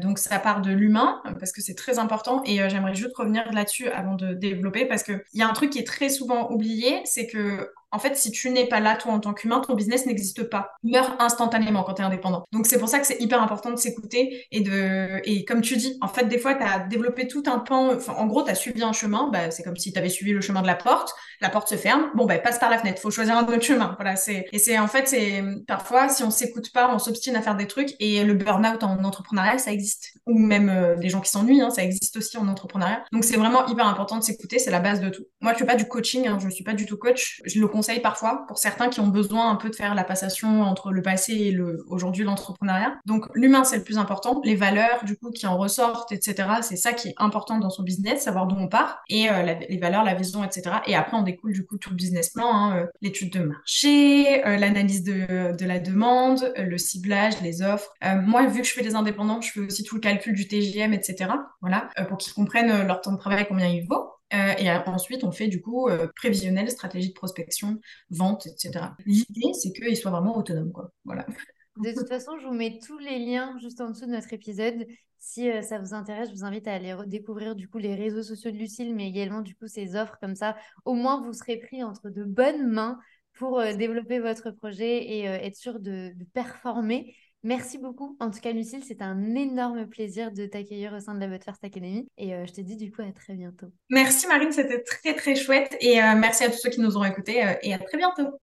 donc, 0.00 0.18
ça 0.18 0.38
part 0.38 0.60
de 0.60 0.72
l'humain, 0.72 1.22
parce 1.38 1.52
que 1.52 1.60
c'est 1.60 1.74
très 1.74 1.98
important. 1.98 2.42
Et 2.44 2.68
j'aimerais 2.68 2.94
juste 2.94 3.16
revenir 3.16 3.50
là-dessus 3.52 3.88
avant 3.88 4.14
de 4.14 4.34
développer, 4.34 4.86
parce 4.86 5.02
qu'il 5.02 5.22
y 5.34 5.42
a 5.42 5.48
un 5.48 5.52
truc 5.52 5.70
qui 5.70 5.78
est 5.78 5.86
très 5.86 6.08
souvent 6.08 6.50
oublié, 6.50 7.02
c'est 7.04 7.26
que 7.26 7.70
en 7.94 7.98
fait, 8.00 8.16
si 8.16 8.32
tu 8.32 8.50
n'es 8.50 8.66
pas 8.66 8.80
là, 8.80 8.96
toi, 8.96 9.12
en 9.12 9.20
tant 9.20 9.32
qu'humain, 9.32 9.60
ton 9.60 9.74
business 9.74 10.04
n'existe 10.04 10.42
pas. 10.42 10.72
Il 10.82 10.90
meurt 10.90 11.14
instantanément 11.22 11.84
quand 11.84 11.94
tu 11.94 12.02
es 12.02 12.04
indépendant. 12.04 12.44
Donc, 12.50 12.66
c'est 12.66 12.78
pour 12.78 12.88
ça 12.88 12.98
que 12.98 13.06
c'est 13.06 13.20
hyper 13.20 13.40
important 13.40 13.70
de 13.70 13.76
s'écouter 13.76 14.46
et 14.50 14.60
de, 14.62 15.20
et 15.24 15.44
comme 15.44 15.60
tu 15.60 15.76
dis, 15.76 15.96
en 16.00 16.08
fait, 16.08 16.24
des 16.24 16.38
fois, 16.38 16.54
tu 16.56 16.64
as 16.64 16.80
développé 16.80 17.28
tout 17.28 17.44
un 17.46 17.60
pan, 17.60 17.92
en 18.08 18.26
gros, 18.26 18.42
tu 18.42 18.50
as 18.50 18.56
suivi 18.56 18.82
un 18.82 18.92
chemin, 18.92 19.30
bah, 19.32 19.52
c'est 19.52 19.62
comme 19.62 19.76
si 19.76 19.92
tu 19.92 19.98
avais 19.98 20.08
suivi 20.08 20.32
le 20.32 20.40
chemin 20.40 20.60
de 20.60 20.66
la 20.66 20.74
porte, 20.74 21.14
la 21.40 21.50
porte 21.50 21.68
se 21.68 21.76
ferme, 21.76 22.10
bon, 22.16 22.26
bah, 22.26 22.36
passe 22.38 22.58
par 22.58 22.68
la 22.68 22.78
fenêtre, 22.78 23.00
faut 23.00 23.12
choisir 23.12 23.38
un 23.38 23.44
autre 23.44 23.62
chemin. 23.62 23.94
Voilà, 23.96 24.14
et 24.52 24.58
c'est, 24.58 24.78
en 24.78 24.88
fait, 24.88 25.06
c'est, 25.06 25.44
parfois, 25.68 26.08
si 26.08 26.24
on 26.24 26.30
s'écoute 26.30 26.72
pas, 26.72 26.92
on 26.92 26.98
s'obstine 26.98 27.36
à 27.36 27.42
faire 27.42 27.54
des 27.54 27.68
trucs 27.68 27.94
et 28.00 28.24
le 28.24 28.34
burn-out 28.34 28.82
en 28.82 29.04
entrepreneuriat, 29.04 29.58
ça 29.58 29.72
existe. 29.72 30.14
Ou 30.26 30.36
même 30.36 30.68
euh, 30.68 30.96
des 30.96 31.10
gens 31.10 31.20
qui 31.20 31.30
s'ennuient, 31.30 31.60
hein, 31.60 31.70
ça 31.70 31.84
existe 31.84 32.16
aussi 32.16 32.36
en 32.38 32.48
entrepreneuriat. 32.48 33.04
Donc, 33.12 33.22
c'est 33.22 33.36
vraiment 33.36 33.66
hyper 33.66 33.86
important 33.86 34.18
de 34.18 34.24
s'écouter, 34.24 34.58
c'est 34.58 34.72
la 34.72 34.80
base 34.80 35.00
de 35.00 35.10
tout. 35.10 35.24
Moi, 35.40 35.52
je 35.52 35.58
fais 35.58 35.66
pas 35.66 35.76
du 35.76 35.86
coaching, 35.86 36.26
hein, 36.26 36.38
je 36.42 36.48
suis 36.48 36.64
pas 36.64 36.72
du 36.72 36.86
tout 36.86 36.96
coach. 36.96 37.40
Je 37.44 37.60
le 37.60 37.68
conseille 37.68 37.83
parfois 38.02 38.44
pour 38.46 38.58
certains 38.58 38.88
qui 38.88 39.00
ont 39.00 39.08
besoin 39.08 39.50
un 39.50 39.56
peu 39.56 39.70
de 39.70 39.74
faire 39.74 39.94
la 39.94 40.04
passation 40.04 40.62
entre 40.62 40.92
le 40.92 41.02
passé 41.02 41.32
et 41.32 41.50
le 41.50 41.84
aujourd'hui 41.88 42.24
l'entrepreneuriat. 42.24 42.96
Donc 43.06 43.26
l'humain 43.34 43.64
c'est 43.64 43.78
le 43.78 43.84
plus 43.84 43.98
important, 43.98 44.40
les 44.44 44.54
valeurs 44.54 45.04
du 45.04 45.16
coup 45.16 45.30
qui 45.30 45.46
en 45.46 45.56
ressortent, 45.56 46.12
etc. 46.12 46.48
C'est 46.62 46.76
ça 46.76 46.92
qui 46.92 47.08
est 47.08 47.14
important 47.16 47.58
dans 47.58 47.70
son 47.70 47.82
business, 47.82 48.22
savoir 48.22 48.46
d'où 48.46 48.56
on 48.56 48.68
part 48.68 49.02
et 49.08 49.30
euh, 49.30 49.54
les 49.68 49.78
valeurs, 49.78 50.04
la 50.04 50.14
vision, 50.14 50.44
etc. 50.44 50.76
Et 50.86 50.94
après 50.94 51.16
on 51.16 51.22
découle 51.22 51.52
du 51.52 51.64
coup 51.64 51.78
tout 51.78 51.90
le 51.90 51.96
business 51.96 52.30
plan, 52.30 52.52
hein, 52.52 52.76
euh, 52.76 52.86
l'étude 53.02 53.32
de 53.32 53.40
marché, 53.40 54.44
euh, 54.46 54.56
l'analyse 54.56 55.02
de, 55.04 55.56
de, 55.56 55.66
la 55.66 55.78
demande, 55.78 56.52
le 56.56 56.78
ciblage, 56.78 57.40
les 57.40 57.62
offres. 57.62 57.94
moi 58.02 58.46
vu 58.46 58.60
que 58.60 58.66
je 58.66 58.72
fais 58.72 58.82
des 58.82 58.94
indépendants, 58.94 59.40
je 59.40 59.52
fais 59.52 59.60
aussi 59.60 59.84
tout 59.84 59.96
le 59.96 60.00
calcul 60.00 60.34
du 60.34 60.46
TGM, 60.46 60.92
etc. 60.92 61.30
Voilà 61.60 61.88
pour 62.08 62.18
qu'ils 62.18 62.32
comprennent 62.32 62.86
leur 62.86 63.00
temps 63.00 63.12
de 63.12 63.18
travail 63.18 63.46
combien 63.48 63.68
il 63.68 63.86
vaut. 63.86 64.13
Euh, 64.34 64.54
et 64.58 64.70
ensuite, 64.70 65.24
on 65.24 65.30
fait 65.30 65.48
du 65.48 65.60
coup 65.60 65.88
euh, 65.88 66.08
prévisionnel, 66.16 66.70
stratégie 66.70 67.08
de 67.08 67.14
prospection, 67.14 67.80
vente, 68.10 68.46
etc. 68.46 68.86
L'idée, 69.06 69.52
c'est 69.54 69.72
qu'ils 69.72 69.96
soient 69.96 70.10
vraiment 70.10 70.36
autonomes. 70.36 70.72
Quoi. 70.72 70.92
Voilà. 71.04 71.26
De 71.82 71.92
toute 71.92 72.08
façon, 72.08 72.38
je 72.38 72.46
vous 72.46 72.54
mets 72.54 72.78
tous 72.78 72.98
les 72.98 73.18
liens 73.18 73.56
juste 73.60 73.80
en 73.80 73.90
dessous 73.90 74.06
de 74.06 74.12
notre 74.12 74.32
épisode. 74.32 74.86
Si 75.18 75.50
euh, 75.50 75.60
ça 75.60 75.78
vous 75.78 75.92
intéresse, 75.92 76.28
je 76.28 76.34
vous 76.34 76.44
invite 76.44 76.68
à 76.68 76.74
aller 76.74 76.94
découvrir 77.06 77.56
du 77.56 77.68
coup 77.68 77.78
les 77.78 77.96
réseaux 77.96 78.22
sociaux 78.22 78.52
de 78.52 78.56
Lucille, 78.56 78.94
mais 78.94 79.08
également 79.08 79.40
du 79.40 79.56
coup 79.56 79.66
ses 79.66 79.96
offres 79.96 80.16
comme 80.20 80.36
ça. 80.36 80.56
Au 80.84 80.94
moins, 80.94 81.20
vous 81.20 81.32
serez 81.32 81.56
pris 81.56 81.82
entre 81.82 82.10
de 82.10 82.22
bonnes 82.22 82.68
mains 82.68 82.98
pour 83.32 83.60
développer 83.60 84.20
votre 84.20 84.52
projet 84.52 85.02
et 85.02 85.24
être 85.24 85.56
sûr 85.56 85.80
de, 85.80 86.12
de 86.14 86.24
performer. 86.32 87.16
Merci 87.44 87.76
beaucoup. 87.76 88.16
En 88.20 88.30
tout 88.30 88.40
cas, 88.40 88.52
Lucille, 88.52 88.82
c'est 88.82 89.02
un 89.02 89.34
énorme 89.34 89.86
plaisir 89.86 90.32
de 90.32 90.46
t'accueillir 90.46 90.94
au 90.94 91.00
sein 91.00 91.14
de 91.14 91.20
la 91.20 91.26
But 91.26 91.44
First 91.44 91.62
Academy. 91.62 92.08
Et 92.16 92.34
euh, 92.34 92.46
je 92.46 92.52
te 92.54 92.62
dis 92.62 92.76
du 92.76 92.90
coup 92.90 93.02
à 93.02 93.12
très 93.12 93.34
bientôt. 93.34 93.66
Merci 93.90 94.26
Marine, 94.26 94.50
c'était 94.50 94.82
très 94.82 95.14
très 95.14 95.36
chouette. 95.36 95.76
Et 95.80 96.02
euh, 96.02 96.14
merci 96.16 96.44
à 96.44 96.48
tous 96.48 96.56
ceux 96.56 96.70
qui 96.70 96.80
nous 96.80 96.96
ont 96.96 97.04
écoutés 97.04 97.44
euh, 97.44 97.52
et 97.62 97.74
à 97.74 97.78
très 97.78 97.98
bientôt. 97.98 98.40